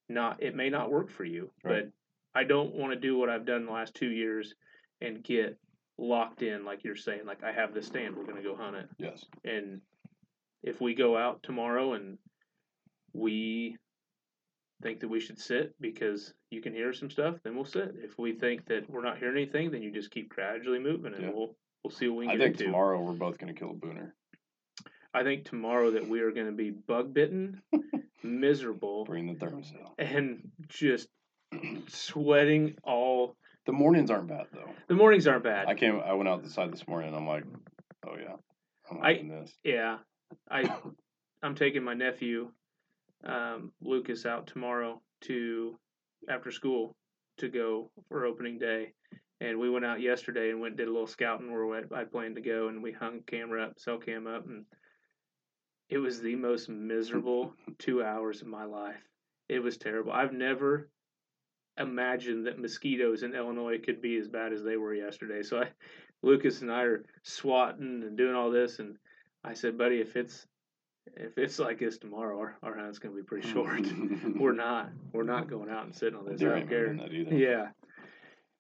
[0.10, 1.84] not it may not work for you Right.
[1.86, 1.91] but
[2.39, 4.53] i don't want to do what i've done the last two years
[5.01, 5.57] and get
[5.97, 8.76] locked in like you're saying like i have this stand we're going to go hunt
[8.76, 9.26] it Yes.
[9.43, 9.82] and
[10.64, 12.18] if we go out tomorrow and
[13.14, 13.78] we
[14.82, 18.18] think that we should sit because you can hear some stuff then we'll sit if
[18.18, 21.32] we think that we're not hearing anything then you just keep gradually moving and Yeah.
[21.34, 23.72] we'll we'll see what we I can think into tomorrow we're both going to kill
[23.72, 24.12] a booner.
[25.14, 27.62] i think tomorrow that we are going to be bug bitten
[28.24, 29.91] miserable Bring the Thermacell.
[29.97, 31.07] and just
[31.88, 33.36] sweating all
[33.66, 34.70] The mornings aren't bad though.
[34.88, 35.99] the mornings aren't bad I came.
[35.99, 37.10] I went out the side this morning.
[37.10, 37.43] and I'm like,
[38.07, 38.36] oh yeah.
[38.91, 39.53] I'm I- this.
[39.64, 39.97] Yeah,
[40.49, 40.69] I
[41.41, 42.51] I'm taking my nephew
[43.23, 45.77] um, Lucas out tomorrow to
[46.30, 46.95] after school
[47.38, 48.93] to go for opening day,
[49.39, 52.41] and we went out yesterday and went did a little scouting where I planned to
[52.41, 54.65] go, and we hung camera up, cell cam up, and
[55.89, 59.01] it was the most miserable two hours of my life.
[59.47, 60.11] It was terrible.
[60.11, 60.89] I've never
[61.77, 65.41] imagined that mosquitoes in Illinois could be as bad as they were yesterday.
[65.41, 65.69] So I,
[66.21, 68.97] Lucas and I are swatting and doing all this, and
[69.43, 70.45] I said, buddy, if it's
[71.15, 73.79] if it's like this tomorrow, our, our hunt's gonna be pretty short.
[74.35, 76.39] we're not we're not going out and sitting on this.
[76.39, 76.85] Deer I don't care.
[76.93, 77.35] doing that either.
[77.35, 77.67] Yeah.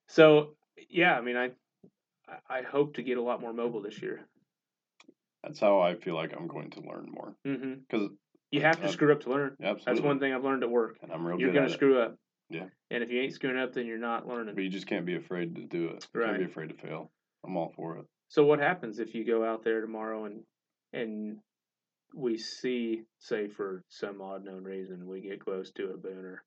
[0.07, 0.55] So
[0.89, 1.51] yeah, I mean, I
[2.49, 4.21] I- hope to get a lot more mobile this year.
[5.43, 7.33] That's how I feel like I'm going to learn more.
[7.47, 7.73] Mm-hmm.
[7.89, 8.09] Because
[8.51, 9.55] You have to Uh, screw up to learn.
[9.61, 10.97] absolutely, That's one thing I've learned at work.
[11.01, 11.75] and I'm real You're good gonna at it.
[11.75, 12.17] screw up.
[12.49, 12.65] Yeah.
[12.91, 14.55] And if you ain't screwing up, then you're not learning.
[14.55, 16.07] But you just can't be afraid to do it.
[16.13, 16.27] You Right.
[16.31, 17.11] Can't be afraid to fail.
[17.45, 18.05] I'm all for it.
[18.29, 20.41] So what happens if you go out there tomorrow and
[20.93, 21.37] and
[22.15, 26.37] we see, say for some odd known reason, we get close to a booner?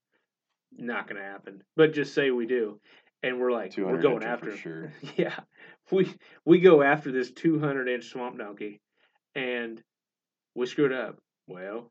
[0.77, 1.63] Not gonna happen.
[1.77, 2.81] But just say we do,
[3.23, 4.57] and we're like, we're going after him.
[4.57, 4.93] sure.
[5.17, 5.39] Yeah,
[5.91, 6.13] we
[6.45, 8.81] we go after this 200 inch swamp donkey,
[9.35, 9.83] and
[10.55, 11.19] we screwed up.
[11.47, 11.91] Well,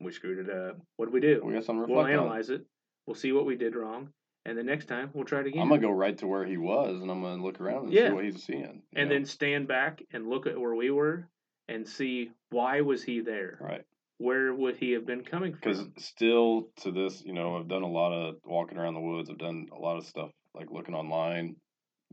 [0.00, 0.78] we screwed it up.
[0.96, 1.40] What do we do?
[1.44, 2.10] We got to We'll reflect on.
[2.12, 2.64] analyze it.
[3.06, 4.08] We'll see what we did wrong,
[4.44, 5.62] and the next time we'll try it again.
[5.62, 8.08] I'm gonna go right to where he was, and I'm gonna look around and Yeah.
[8.08, 8.82] see what he's seeing.
[8.94, 9.14] and know?
[9.14, 11.28] then stand back and look at where we were
[11.68, 13.58] and see why was he there?
[13.60, 13.84] right,
[14.18, 15.60] Where would he have been coming from?
[15.60, 19.30] because still to this, you know, I've done a lot of walking around the woods.
[19.30, 21.56] I've done a lot of stuff like looking online,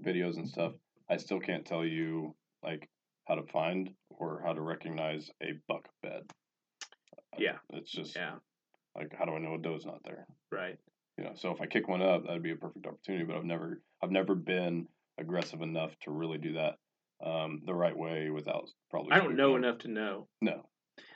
[0.04, 0.74] videos and stuff.
[1.10, 2.90] I still can't tell you like
[3.28, 6.24] how to find or how to recognize a buck bed.
[7.34, 7.58] Uh, Yeah.
[7.72, 8.36] it's just Yeah,
[8.96, 10.26] like how do I know a doe's not there?
[10.52, 10.78] right.
[11.18, 13.44] you know so if i kick one up that'd be a perfect opportunity but i've
[13.44, 14.88] never i've never been
[15.18, 16.76] aggressive enough to really do that
[17.24, 20.28] um the right way without probably I don't know enough to know.
[20.42, 20.64] no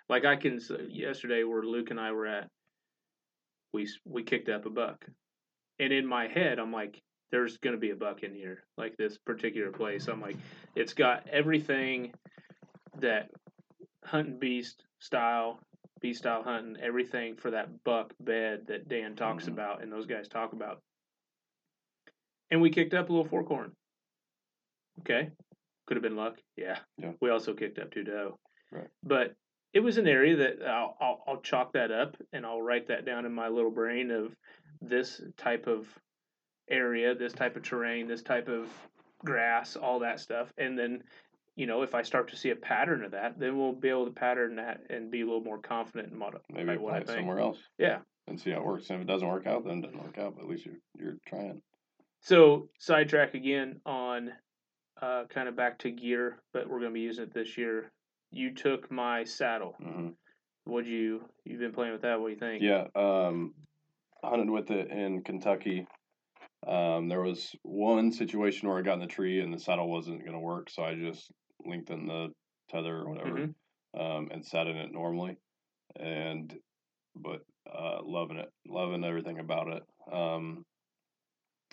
[0.10, 2.48] Like I can yesterday where Luke and I were at,
[3.74, 5.06] we we kicked up a buck,
[5.80, 7.02] and in my head I'm like,
[7.32, 10.08] there's gonna be a buck in here, like this particular place.
[10.08, 10.38] I'm like,
[10.76, 12.14] it's got everything
[13.00, 13.30] that
[14.06, 15.60] hunting beast style,
[16.00, 19.54] beast style hunting, everything for that buck bed that Dan talks Mhm.
[19.54, 20.82] about and those guys talk about.
[22.50, 23.76] And we kicked up a little fork horn.
[25.02, 25.30] Okay,
[25.88, 26.36] could have been luck.
[26.56, 26.78] Yeah.
[26.98, 27.14] Yeah.
[27.22, 28.36] We also kicked up two doe.
[28.36, 28.40] Oh.
[28.72, 28.88] Right.
[29.04, 29.34] But
[29.74, 33.06] it was an area that I'll, I'll I'll chalk that up and I'll write that
[33.06, 34.36] down in my little brain of
[34.82, 35.88] this type of
[36.70, 38.68] area, this type of terrain, this type of
[39.24, 41.02] grass, all that stuff, and then
[41.56, 44.06] you know if I start to see a pattern of that, then we'll be able
[44.06, 47.14] to pattern that and be a little more confident in what, maybe like what apply
[47.14, 48.00] I it somewhere else Yeah.
[48.28, 50.18] and see how it works and if it doesn't work out then it doesn't work
[50.18, 51.62] out but at least you're you're trying
[52.22, 54.32] So sidetrack again on
[55.02, 57.92] uh, kind of back to gear, but we're going to be using it this year.
[58.32, 59.76] You took my saddle.
[59.82, 60.10] hmm
[60.66, 61.22] Would you?
[61.46, 62.20] You've been playing with that.
[62.20, 62.64] What do you think?
[62.64, 63.54] yeah um
[64.24, 65.86] hunted with it in kentucky
[66.68, 70.20] um there was one situation where i got in the tree and the saddle wasn't
[70.22, 71.32] going to work so i just
[71.64, 72.30] lengthened the
[72.70, 73.54] tether or whatever Mhm.
[74.00, 75.38] um, and sat in it normally,
[76.00, 76.54] and
[77.16, 77.42] but
[77.74, 79.84] uh, loving it, loving everything about it.
[80.12, 80.66] Um,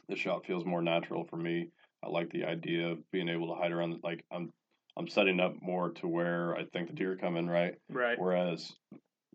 [0.08, 1.68] the shot feels more natural for me.
[2.04, 4.00] I like the idea of being able to hide around.
[4.02, 4.52] Like I'm,
[4.96, 7.74] I'm setting up more to where I think the deer come in right.
[7.88, 8.18] Right.
[8.18, 8.72] Whereas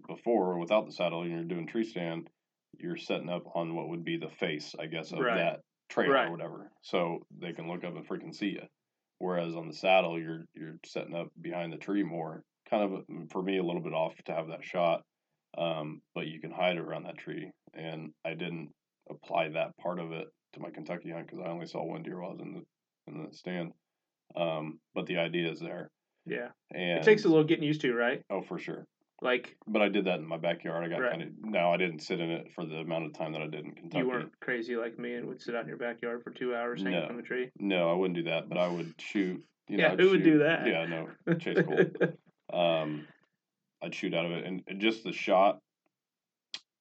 [0.08, 2.30] before, without the saddle, and you're doing tree stand,
[2.78, 5.36] you're setting up on what would be the face, I guess, of Right.
[5.36, 6.28] that trail Right.
[6.28, 8.64] or whatever, so they can look up and freaking see you.
[9.18, 13.32] Whereas on the saddle, you're you're setting up behind the tree more, kind of mm,
[13.32, 15.02] for me a little bit off to have that shot,
[15.58, 17.52] um, but you can hide around that tree.
[17.74, 18.70] And I didn't
[19.10, 22.20] apply that part of it to my Kentucky hunt because I only saw one deer
[22.20, 22.66] while I was in the
[23.08, 23.72] in the stand.
[24.36, 25.89] Um, but the idea is there,
[26.26, 26.50] Yeah.
[26.72, 28.22] and It takes a little getting used to, right?
[28.30, 28.86] oh for sure.
[29.22, 30.84] Like But I did that in my backyard.
[30.84, 31.12] I got Right.
[31.12, 33.47] kind of now I didn't sit in it for the amount of time that I
[33.47, 33.97] did in Kentucky.
[34.04, 36.82] you weren't crazy like me and would sit out in your backyard for two hours
[36.82, 37.08] hanging No.
[37.08, 37.50] from a tree.
[37.60, 38.47] No, I wouldn't do that.
[38.47, 39.43] But I would shoot.
[39.68, 40.66] You know, Yeah, I'd who would do that?
[40.68, 41.86] Yeah, no, Chase Cole.
[42.54, 43.08] um,
[43.82, 45.60] I'd shoot out of it, and, and just the shot,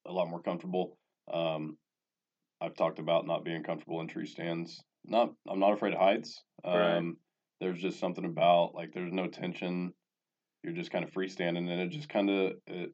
[0.06, 0.96] a lot more comfortable.
[1.32, 1.76] Um,
[2.60, 4.82] I've talked about not being comfortable in tree stands.
[5.04, 6.42] Not, I'm not afraid of heights.
[6.64, 7.14] Um, Right.
[7.60, 9.92] There's just something about like there's no tension.
[10.62, 12.92] You're just kind of freestanding, and it just kind of it.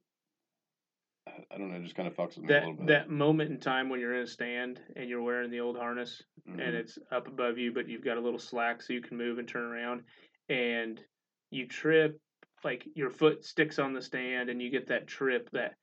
[1.51, 2.87] I don't know, it just kind of fucks with me a that little bit.
[2.87, 6.23] that moment in time when you're in a stand and you're wearing the old harness
[6.49, 6.53] Mhm.
[6.61, 9.39] and it's up above you, but you've got a little slack so you can move
[9.39, 10.05] and turn around,
[10.49, 11.05] and
[11.51, 12.21] you trip,
[12.63, 15.75] like your foot sticks on the stand, and you get that trip, that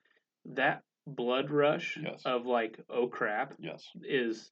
[0.46, 2.22] that blood rush Yes.
[2.26, 3.88] of like, oh crap, yes.
[4.04, 4.52] is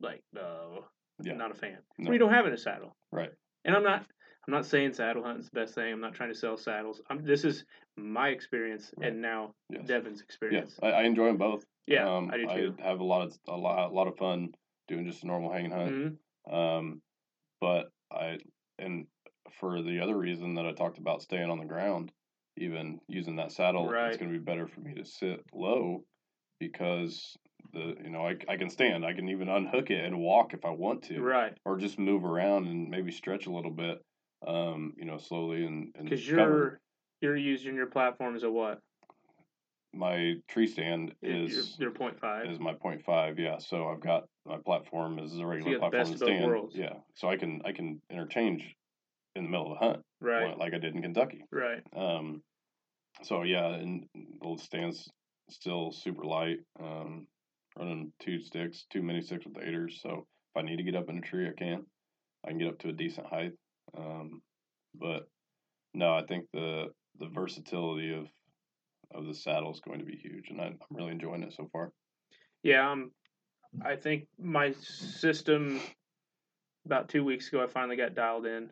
[0.00, 0.84] like, no,
[1.22, 1.34] Yeah.
[1.34, 1.78] not a fan.
[1.98, 2.12] No.
[2.12, 3.30] You don't have it in a saddle, Right.
[3.64, 4.06] and I'm not.
[4.48, 5.92] I'm not saying saddle hunting's the best thing.
[5.92, 7.02] I'm not trying to sell saddles.
[7.10, 7.66] I'm, this is
[7.96, 9.12] my experience Right.
[9.12, 9.86] and now Yes.
[9.86, 10.78] Devin's Yes, experience.
[10.82, 11.62] I, I enjoy them both.
[11.86, 12.76] Yeah, um, I do too.
[12.82, 14.54] I have a lot of a lot, a lot of fun
[14.88, 16.18] doing just a normal hanging hunt.
[16.46, 17.02] hmm Um,
[17.60, 18.38] but I
[18.78, 19.06] and
[19.50, 22.10] for the other reason that I talked about staying on the ground,
[22.56, 24.08] even using that saddle, Right.
[24.08, 26.04] it's going to be better for me to sit low
[26.58, 27.36] because
[27.72, 30.64] the you know I, I can stand, I can even unhook it and walk if
[30.64, 34.04] I want to, Right, or just move around and maybe stretch a little bit,
[34.46, 36.80] um, you know, slowly and and because you're
[37.20, 38.80] you're using your platform as a what?
[39.92, 42.46] My tree stand is You're point five.
[42.46, 43.38] is my point five.
[43.38, 46.72] Yeah, so I've got my platform is a regular the platform best to of both
[46.72, 46.84] stand.
[46.84, 48.76] Yeah, so I can I can interchange
[49.36, 51.44] in the middle of the hunt, Right, like- I did in Kentucky.
[51.50, 51.82] right.
[51.94, 52.42] Um,
[53.22, 55.10] so yeah, and the stands
[55.50, 56.58] still super light.
[56.78, 57.26] Um,
[57.76, 60.00] running two sticks, two mini sticks with aiders.
[60.02, 61.84] So if I need to get up in a tree, I can.
[62.44, 63.52] I can get up to a decent height.
[63.96, 64.42] Um,
[64.94, 65.28] but
[65.94, 66.86] no, I think the
[67.18, 68.26] the versatility of
[69.12, 71.68] of the saddle is going to be huge, and I, I'm really enjoying it so
[71.72, 71.92] far.
[72.62, 73.10] Yeah, um,
[73.84, 75.80] I think my system
[76.86, 78.70] about two weeks ago I finally got dialed in,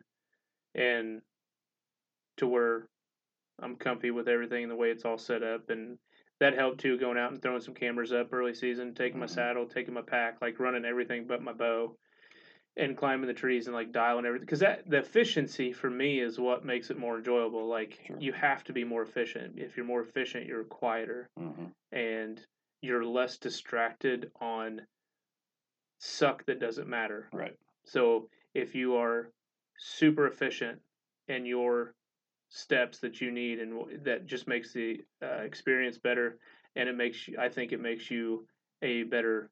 [0.75, 1.21] and
[2.37, 2.87] to where
[3.61, 5.97] I'm comfy with everything and the way it's all set up, and
[6.39, 6.97] that helped too.
[6.97, 9.29] Going out and throwing some cameras up early season, taking my Mhm.
[9.29, 11.97] saddle, taking my pack, like running everything but my bow,
[12.77, 14.45] and climbing the trees and like dialing everything.
[14.45, 17.67] Because that the efficiency for me is what makes it more enjoyable.
[17.67, 18.17] Like Sure.
[18.19, 19.59] you have to be more efficient.
[19.59, 22.45] If you're more efficient, you're quieter hmm and
[22.81, 24.85] you're less distracted on
[25.97, 27.27] suck that doesn't matter.
[27.33, 27.57] Right.
[27.83, 29.31] So if you are
[29.79, 30.79] super efficient
[31.27, 31.93] and your
[32.49, 36.37] steps that you need and that just makes the uh, experience better
[36.75, 38.45] and it makes you, I think it makes you
[38.81, 39.49] a better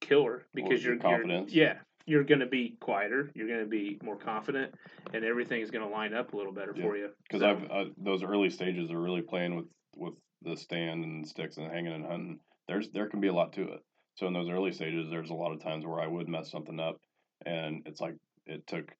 [0.00, 1.74] killer because your you're, you're yeah
[2.06, 4.74] you're going to be quieter you're going to be more confident
[5.14, 6.82] and everything is going to line up a little better Yeah.
[6.82, 9.66] for you because So- I've uh, those early stages are really playing with
[9.96, 12.40] with the stand and sticks and hanging and hunting.
[12.66, 13.80] There's there can be a lot to it.
[14.16, 16.80] So in those early stages, there's a lot of times where I would mess something
[16.80, 16.96] up,
[17.46, 18.14] and it's like
[18.46, 18.94] it took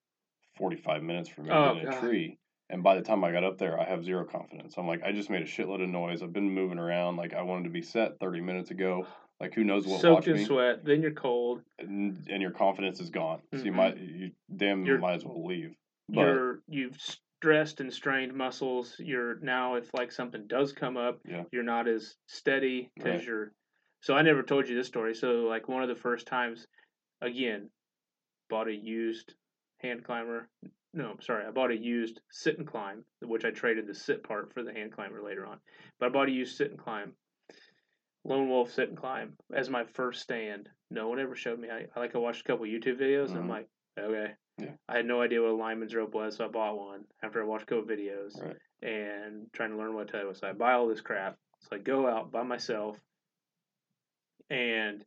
[0.57, 2.39] 45 minutes for me to Oh, get in a tree.
[2.71, 4.75] And by the time I got up there, I have zero confidence.
[4.79, 6.23] I'm like, I just made a shitload of noise.
[6.23, 7.17] I've been moving around.
[7.17, 9.07] Like I wanted to be set 30 minutes ago.
[9.41, 13.01] Like who knows what soaked in me, sweat then you're cold and, and your confidence
[13.01, 13.41] is gone.
[13.53, 13.75] So you Mhm.
[13.75, 15.75] might you damn You're- might as well leave.
[16.09, 21.19] But you're you've stressed and strained muscles you're now if like something does come up
[21.25, 21.43] Yeah.
[21.51, 23.25] you're not as steady because Right.
[23.27, 23.53] you're
[24.01, 26.69] so i never told you this story so like one of the first times
[27.21, 27.69] again
[28.49, 29.35] bought a used
[29.79, 30.49] hand climber
[30.95, 34.23] no i'm sorry i bought a used sit and climb which i traded the sit
[34.23, 35.59] part for the hand climber later on
[35.99, 37.13] but i bought a used sit and climb
[38.25, 41.87] lone wolf sit and climb as my first stand no one ever showed me i,
[41.97, 43.51] I like i watched a couple youtube videos and i'm Mhm.
[43.51, 43.69] like
[43.99, 44.73] okay Yeah.
[44.87, 47.47] I had no idea what a lineman's rope was, so I bought one after I
[47.47, 48.57] watched a couple videos Right.
[48.83, 50.39] and trying to learn what to was.
[50.39, 51.39] So I buy all this crap.
[51.61, 53.01] So I go out by myself,
[54.51, 55.05] and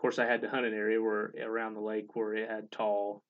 [0.00, 3.24] course I had to hunt an area where around the lake where it had tall,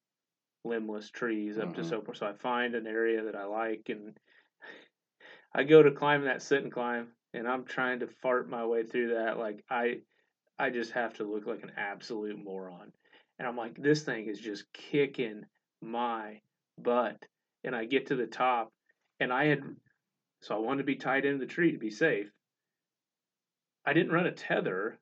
[0.64, 1.84] limbless trees up to Mhm.
[1.84, 2.18] so forth.
[2.18, 4.18] So I find an area that I like, and
[5.54, 8.84] I go to climb that sit and climb, and I'm trying to fart my way
[8.84, 9.38] through that.
[9.38, 10.02] Like I,
[10.58, 12.92] I just have to look like an absolute moron.
[13.38, 15.44] And I'm like, this thing is just kicking
[15.82, 16.42] my
[16.78, 17.26] butt.
[17.64, 18.72] And I get to the top,
[19.20, 19.64] and I had,
[20.42, 22.30] so I wanted to be tied into the tree to be safe.
[23.84, 24.99] I didn't run a tether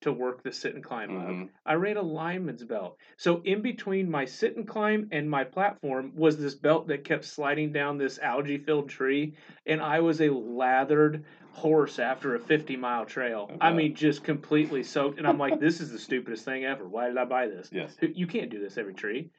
[0.00, 1.28] to work the sit and climb up.
[1.28, 1.48] Mhm.
[1.66, 2.98] I ran a lineman's belt.
[3.16, 7.24] So in between my sit and climb and my platform was this belt that kept
[7.24, 9.34] sliding down this algae filled tree.
[9.66, 13.50] And I was a lathered horse after a 50 mile trail.
[13.60, 15.18] I mean, just completely soaked.
[15.18, 16.86] And I'm like, this is the stupidest thing ever.
[16.86, 17.68] Why did I buy this?
[17.72, 17.96] yes.
[18.00, 19.30] You can't do this every tree.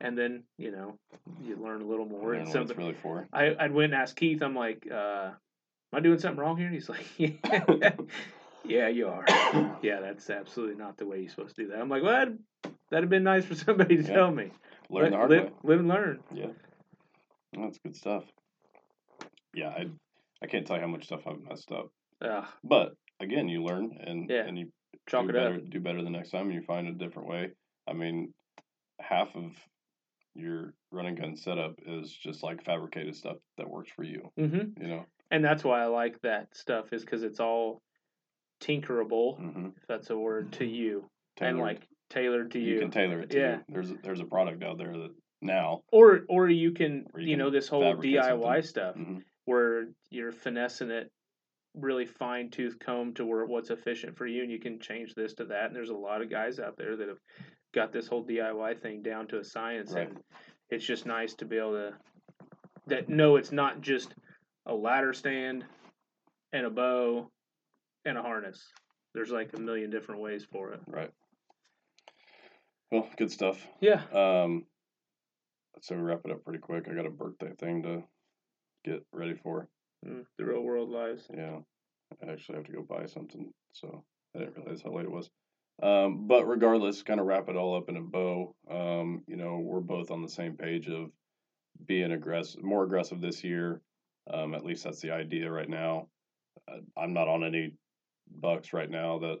[0.00, 0.98] And then, you know,
[1.40, 2.34] you learn a little more.
[2.34, 3.28] And it's really for.
[3.32, 5.34] I, I went and asked Keith, I'm like, uh, am
[5.92, 6.66] I doing something wrong here?
[6.66, 7.92] And he's like, yeah,
[8.68, 9.24] yeah, you are.
[9.82, 11.78] yeah, that's absolutely not the way you're supposed to do that.
[11.80, 12.38] I'm like, well, that'd,
[12.90, 14.14] that'd have been nice for somebody to Yeah.
[14.14, 14.50] tell me.
[14.90, 15.50] Learn the hard live, way.
[15.64, 16.20] live and learn.
[16.32, 16.46] Yeah.
[17.52, 18.24] That's good stuff.
[19.54, 19.86] Yeah, I
[20.42, 21.88] I can't tell you how much stuff I've messed up.
[22.20, 24.44] Ugh, But again, you learn and Yeah.
[24.46, 24.70] and you
[25.08, 25.70] chalk do it better up.
[25.70, 27.52] do better the next time and you find a different way.
[27.88, 28.32] I mean,
[29.00, 29.52] half of
[30.34, 34.30] your running gun setup is just like fabricated stuff that works for you.
[34.36, 35.06] hmm You know.
[35.30, 37.80] And that's why I like that stuff is because it's all
[38.60, 39.66] tinkerable, Mm-hmm.
[39.76, 41.04] if that's a word, to you.
[41.38, 42.80] And like tailored to you, you.
[42.80, 43.56] can tailor it to Yeah.
[43.56, 43.62] you.
[43.68, 45.10] There's a- there's a product out there that
[45.42, 45.82] now.
[45.92, 48.62] or or you can, Or you, you can know, this whole DIY something.
[48.62, 48.96] stuff.
[48.96, 49.22] mhm.
[49.44, 51.08] where you're finessing it
[51.74, 55.34] really fine tooth comb to where what's efficient for you and you can change this
[55.34, 57.20] to that and there's a lot of guys out there that have
[57.74, 60.08] got this whole DIY thing down to a science Right.
[60.08, 60.18] and
[60.70, 61.94] it's just nice to be able to
[62.86, 64.14] that no, it's not just
[64.64, 65.64] a ladder stand
[66.52, 67.30] and a bow
[68.06, 68.62] and a harness.
[69.14, 70.80] There's like a million different ways for it.
[70.86, 71.10] Right.
[72.90, 73.66] Well, good stuff.
[73.80, 74.02] Yeah.
[74.12, 74.64] Um,
[75.80, 76.86] so wrap it up pretty quick.
[76.88, 78.02] I got a birthday thing to
[78.84, 79.68] get ready for.
[80.06, 81.26] Mm, the real world lives.
[81.34, 81.58] Yeah,
[82.22, 84.04] I actually have to go buy something, so
[84.34, 85.28] I didn't realize how late it was.
[85.82, 88.54] Um, but regardless, kind of wrap it all up in a bow.
[88.70, 91.10] Um, you know, we're both on the same page of
[91.84, 93.82] being aggressive, more aggressive this year.
[94.32, 96.08] Um, at least that's the idea right now.
[96.68, 97.74] Uh, I'm not on any
[98.30, 99.36] bucks right now that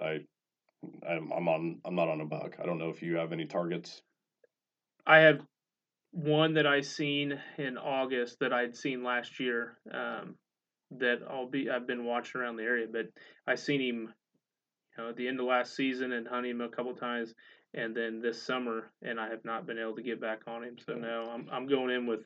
[0.00, 0.18] I
[1.08, 2.56] I'm, I'm on I'm not on a buck.
[2.62, 4.02] I don't know if you have any targets.
[5.06, 5.40] I have
[6.12, 9.78] one that I seen in August that I'd seen last year.
[9.92, 10.36] Um,
[10.98, 13.06] that I'll be I've been watching around the area, but
[13.46, 14.14] I seen him,
[14.96, 17.34] you know, at the end of last season and hunting him a couple times,
[17.74, 20.76] and then this summer, and I have not been able to get back on him.
[20.86, 22.20] So no, I'm I'm going in with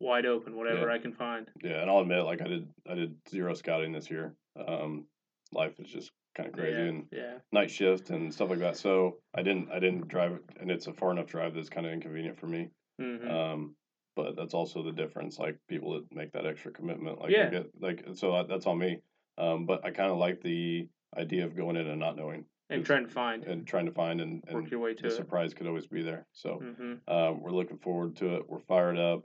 [0.00, 0.94] wide open, whatever Yeah.
[0.94, 1.48] I can find.
[1.62, 4.34] Yeah, and I'll admit, like I did I did zero scouting this year.
[4.56, 5.06] Um,
[5.52, 8.76] life is just kind of crazy yeah, and yeah, night shift and stuff like that.
[8.76, 11.92] So I didn't I didn't drive, and it's a far enough drive that's kind of
[11.92, 12.70] inconvenient for me.
[12.98, 13.76] hmm Um,
[14.14, 15.38] but that's also the difference.
[15.38, 17.48] Like people that make that extra commitment, like Yeah.
[17.50, 18.98] Get, like so that, that's on me.
[19.38, 22.84] Um, but I kind of like the idea of going in and not knowing and
[22.84, 25.12] trying to find and trying to find and, work and your way the it.
[25.12, 26.26] surprise could always be there.
[26.32, 28.48] So hmm um, we're looking forward to it.
[28.48, 29.24] We're fired up.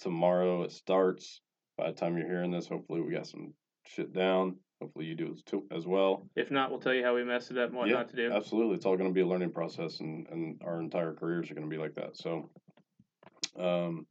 [0.00, 1.40] Tomorrow it starts.
[1.78, 3.52] By the time you're hearing this, hopefully we got some
[3.84, 4.56] shit down.
[4.80, 5.34] Hopefully you do
[5.70, 6.26] as, well.
[6.36, 8.16] If not, we'll tell you how we messed it up and what Yeah, not to
[8.16, 8.30] do.
[8.30, 11.54] Absolutely, it's all going to be a learning process, and, and our entire careers are
[11.54, 12.16] going to be like that.
[12.16, 12.50] So,
[13.58, 14.06] um,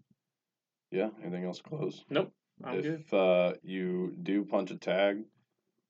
[0.89, 1.09] yeah.
[1.21, 2.03] Anything else close?
[2.09, 2.31] Nope,
[2.63, 2.85] I'm good.
[3.01, 5.17] if uh, you do punch a tag,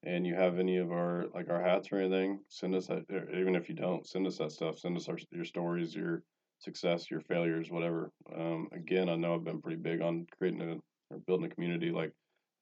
[0.03, 3.05] and you have any of our like our hats or anything, send us that.
[3.33, 4.77] Even if you don't, send us that stuff.
[4.77, 6.23] Send us our, your stories, your
[6.65, 8.11] success, your failures, whatever.
[8.35, 10.75] Um, again, I know I've been pretty big on creating a
[11.13, 11.91] or building a community.
[11.91, 12.11] Like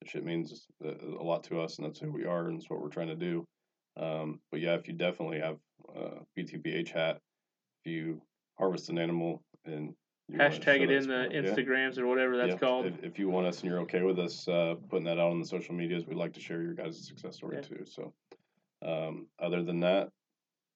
[0.00, 2.70] that shit means a a lot to us, and that's who we are, and it's
[2.70, 3.46] what we're trying to do.
[3.96, 5.56] Um, but yeah, if you definitely have
[5.96, 7.18] a BTBH hat,
[7.84, 8.20] if you
[8.58, 9.94] harvest an animal and
[10.28, 11.40] you Hashtag it in the yeah.
[11.40, 12.86] Instagrams or whatever that's Yeah, called.
[12.86, 15.40] If, if you want us and you're okay with us uh, putting that out on
[15.40, 17.62] the social medias, we'd like to share your guys' success story Yeah.
[17.62, 17.84] too.
[17.84, 18.12] So,
[18.82, 20.08] um, other than that,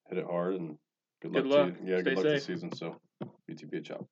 [0.08, 0.76] hit it hard and
[1.22, 1.58] good, Good luck.
[1.58, 1.78] luck.
[1.78, 1.90] To you.
[1.90, 2.56] Yeah, Stay good luck this safe.
[2.56, 2.72] season.
[2.72, 3.00] So,
[3.49, 4.07] BTBH out.